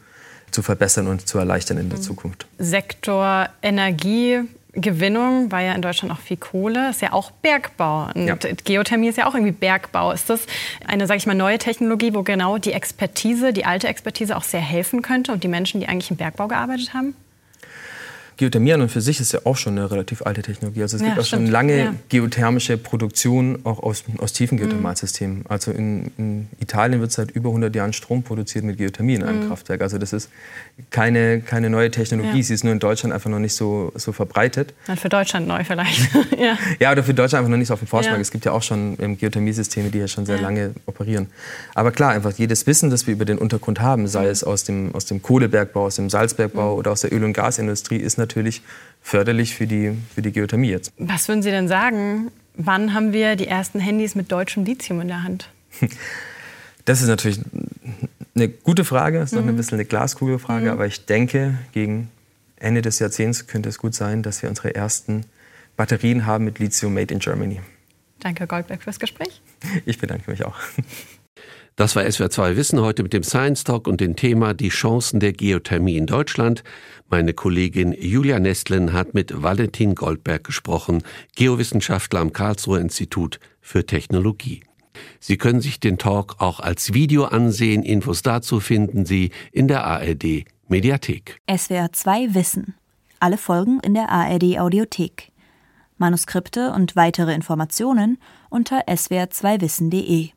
zu 0.50 0.62
verbessern 0.62 1.08
und 1.08 1.26
zu 1.26 1.38
erleichtern 1.38 1.78
in 1.78 1.88
der 1.88 1.98
mhm. 1.98 2.02
Zukunft. 2.02 2.46
Sektor 2.58 3.48
Energie 3.62 4.42
Gewinnung 4.74 5.52
war 5.52 5.60
ja 5.60 5.74
in 5.74 5.82
Deutschland 5.82 6.12
auch 6.12 6.20
viel 6.20 6.38
Kohle, 6.38 6.90
ist 6.90 7.02
ja 7.02 7.12
auch 7.12 7.30
Bergbau. 7.30 8.08
Und 8.14 8.26
ja. 8.26 8.36
Geothermie 8.64 9.08
ist 9.08 9.18
ja 9.18 9.26
auch 9.26 9.34
irgendwie 9.34 9.52
Bergbau. 9.52 10.12
Ist 10.12 10.30
das 10.30 10.46
eine, 10.86 11.06
sage 11.06 11.18
ich 11.18 11.26
mal, 11.26 11.34
neue 11.34 11.58
Technologie, 11.58 12.14
wo 12.14 12.22
genau 12.22 12.56
die 12.56 12.72
Expertise, 12.72 13.52
die 13.52 13.66
alte 13.66 13.88
Expertise 13.88 14.36
auch 14.36 14.44
sehr 14.44 14.60
helfen 14.60 15.02
könnte 15.02 15.32
und 15.32 15.44
die 15.44 15.48
Menschen, 15.48 15.80
die 15.80 15.88
eigentlich 15.88 16.10
im 16.10 16.16
Bergbau 16.16 16.48
gearbeitet 16.48 16.94
haben? 16.94 17.14
Geothermie 18.36 18.72
an 18.72 18.80
und 18.80 18.90
für 18.90 19.00
sich 19.00 19.20
ist 19.20 19.32
ja 19.32 19.40
auch 19.44 19.56
schon 19.56 19.78
eine 19.78 19.90
relativ 19.90 20.22
alte 20.22 20.42
Technologie. 20.42 20.82
Also 20.82 20.96
es 20.96 21.02
ja, 21.02 21.08
gibt 21.08 21.20
auch 21.20 21.24
stimmt. 21.24 21.46
schon 21.46 21.52
lange 21.52 21.78
ja. 21.78 21.94
geothermische 22.08 22.78
Produktion 22.78 23.58
auch 23.64 23.82
aus, 23.82 24.04
aus 24.18 24.32
tiefen 24.32 24.58
Geothermalsystemen. 24.58 25.38
Mhm. 25.38 25.44
Also 25.48 25.70
in, 25.70 26.10
in, 26.16 26.48
Italien 26.60 27.00
wird 27.00 27.12
seit 27.12 27.30
über 27.30 27.50
100 27.50 27.74
Jahren 27.74 27.92
Strom 27.92 28.22
produziert 28.22 28.64
mit 28.64 28.78
Geothermie 28.78 29.14
in 29.14 29.22
einem 29.22 29.44
mhm. 29.44 29.48
Kraftwerk. 29.48 29.82
Also 29.82 29.98
das 29.98 30.12
ist 30.12 30.30
keine, 30.90 31.40
keine 31.40 31.68
neue 31.70 31.90
Technologie. 31.90 32.38
Ja. 32.38 32.42
Sie 32.42 32.54
ist 32.54 32.64
nur 32.64 32.72
in 32.72 32.78
Deutschland 32.78 33.12
einfach 33.12 33.30
noch 33.30 33.38
nicht 33.38 33.54
so, 33.54 33.92
so 33.94 34.12
verbreitet. 34.12 34.72
Ja, 34.88 34.96
für 34.96 35.08
Deutschland 35.08 35.46
neu 35.46 35.62
vielleicht. 35.64 36.10
ja. 36.38 36.56
ja, 36.80 36.92
oder 36.92 37.02
für 37.02 37.14
Deutschland 37.14 37.40
einfach 37.40 37.50
noch 37.50 37.58
nicht 37.58 37.68
so 37.68 37.74
auf 37.74 37.80
dem 37.80 37.88
Forschungsmarkt. 37.88 38.22
Es 38.22 38.30
gibt 38.30 38.44
ja 38.44 38.52
auch 38.52 38.62
schon 38.62 38.96
ähm, 39.00 39.18
Geothermiesysteme, 39.18 39.90
die 39.90 39.98
ja 39.98 40.08
schon 40.08 40.26
sehr 40.26 40.40
lange 40.40 40.72
operieren. 40.86 41.26
Aber 41.74 41.92
klar, 41.92 42.12
einfach 42.12 42.32
jedes 42.32 42.66
Wissen, 42.66 42.90
das 42.90 43.06
wir 43.06 43.14
über 43.14 43.24
den 43.24 43.38
Untergrund 43.38 43.80
haben, 43.80 44.06
sei 44.08 44.24
mhm. 44.24 44.30
es 44.30 44.44
aus 44.44 44.64
dem, 44.64 44.94
aus 44.94 45.04
dem 45.04 45.20
Kohlebergbau, 45.20 45.86
aus 45.86 45.96
dem 45.96 46.08
Salzbergbau 46.08 46.72
mhm. 46.72 46.78
oder 46.78 46.92
aus 46.92 47.02
der 47.02 47.12
Öl- 47.12 47.24
und 47.24 47.34
Gasindustrie, 47.34 47.98
ist 47.98 48.18
natürlich 48.22 48.62
förderlich 49.02 49.54
für 49.54 49.66
die, 49.66 49.92
für 50.14 50.22
die 50.22 50.32
Geothermie 50.32 50.70
jetzt. 50.70 50.92
Was 50.96 51.28
würden 51.28 51.42
Sie 51.42 51.50
denn 51.50 51.68
sagen? 51.68 52.30
Wann 52.54 52.94
haben 52.94 53.12
wir 53.12 53.36
die 53.36 53.48
ersten 53.48 53.80
Handys 53.80 54.14
mit 54.14 54.30
deutschem 54.30 54.64
Lithium 54.64 55.00
in 55.00 55.08
der 55.08 55.22
Hand? 55.22 55.48
Das 56.84 57.00
ist 57.00 57.06
natürlich 57.06 57.38
eine 58.34 58.48
gute 58.48 58.84
Frage, 58.84 59.20
das 59.20 59.30
ist 59.30 59.36
noch 59.36 59.44
ein 59.44 59.52
mhm. 59.52 59.56
bisschen 59.56 59.76
eine 59.76 59.84
Glaskugelfrage, 59.84 60.64
mhm. 60.64 60.72
aber 60.72 60.86
ich 60.86 61.06
denke, 61.06 61.56
gegen 61.70 62.10
Ende 62.56 62.82
des 62.82 62.98
Jahrzehnts 62.98 63.46
könnte 63.46 63.68
es 63.68 63.78
gut 63.78 63.94
sein, 63.94 64.24
dass 64.24 64.42
wir 64.42 64.48
unsere 64.48 64.74
ersten 64.74 65.24
Batterien 65.76 66.26
haben 66.26 66.44
mit 66.44 66.58
Lithium 66.58 66.94
made 66.94 67.14
in 67.14 67.20
Germany. 67.20 67.60
Danke, 68.18 68.46
Goldberg, 68.46 68.82
fürs 68.82 68.98
Gespräch. 68.98 69.42
Ich 69.84 69.98
bedanke 69.98 70.30
mich 70.30 70.44
auch. 70.44 70.56
Das 71.76 71.96
war 71.96 72.10
SWR 72.10 72.28
2 72.28 72.56
Wissen 72.56 72.80
heute 72.82 73.02
mit 73.02 73.14
dem 73.14 73.22
Science 73.22 73.64
Talk 73.64 73.88
und 73.88 74.02
dem 74.02 74.14
Thema 74.14 74.52
Die 74.52 74.68
Chancen 74.68 75.20
der 75.20 75.32
Geothermie 75.32 75.96
in 75.96 76.04
Deutschland. 76.04 76.64
Meine 77.08 77.32
Kollegin 77.32 77.92
Julia 77.98 78.38
Nestlin 78.38 78.92
hat 78.92 79.14
mit 79.14 79.42
Valentin 79.42 79.94
Goldberg 79.94 80.44
gesprochen, 80.44 81.02
Geowissenschaftler 81.34 82.20
am 82.20 82.34
Karlsruher 82.34 82.80
Institut 82.80 83.40
für 83.62 83.86
Technologie. 83.86 84.62
Sie 85.18 85.38
können 85.38 85.62
sich 85.62 85.80
den 85.80 85.96
Talk 85.96 86.36
auch 86.40 86.60
als 86.60 86.92
Video 86.92 87.24
ansehen. 87.24 87.82
Infos 87.82 88.20
dazu 88.20 88.60
finden 88.60 89.06
Sie 89.06 89.30
in 89.50 89.66
der 89.66 89.84
ARD 89.84 90.44
Mediathek. 90.68 91.40
SWR 91.50 91.90
2 91.90 92.34
Wissen. 92.34 92.74
Alle 93.18 93.38
Folgen 93.38 93.80
in 93.80 93.94
der 93.94 94.10
ARD 94.10 94.58
Audiothek. 94.58 95.32
Manuskripte 95.96 96.72
und 96.72 96.96
weitere 96.96 97.32
Informationen 97.34 98.18
unter 98.50 98.88
swr2wissen.de. 98.88 100.30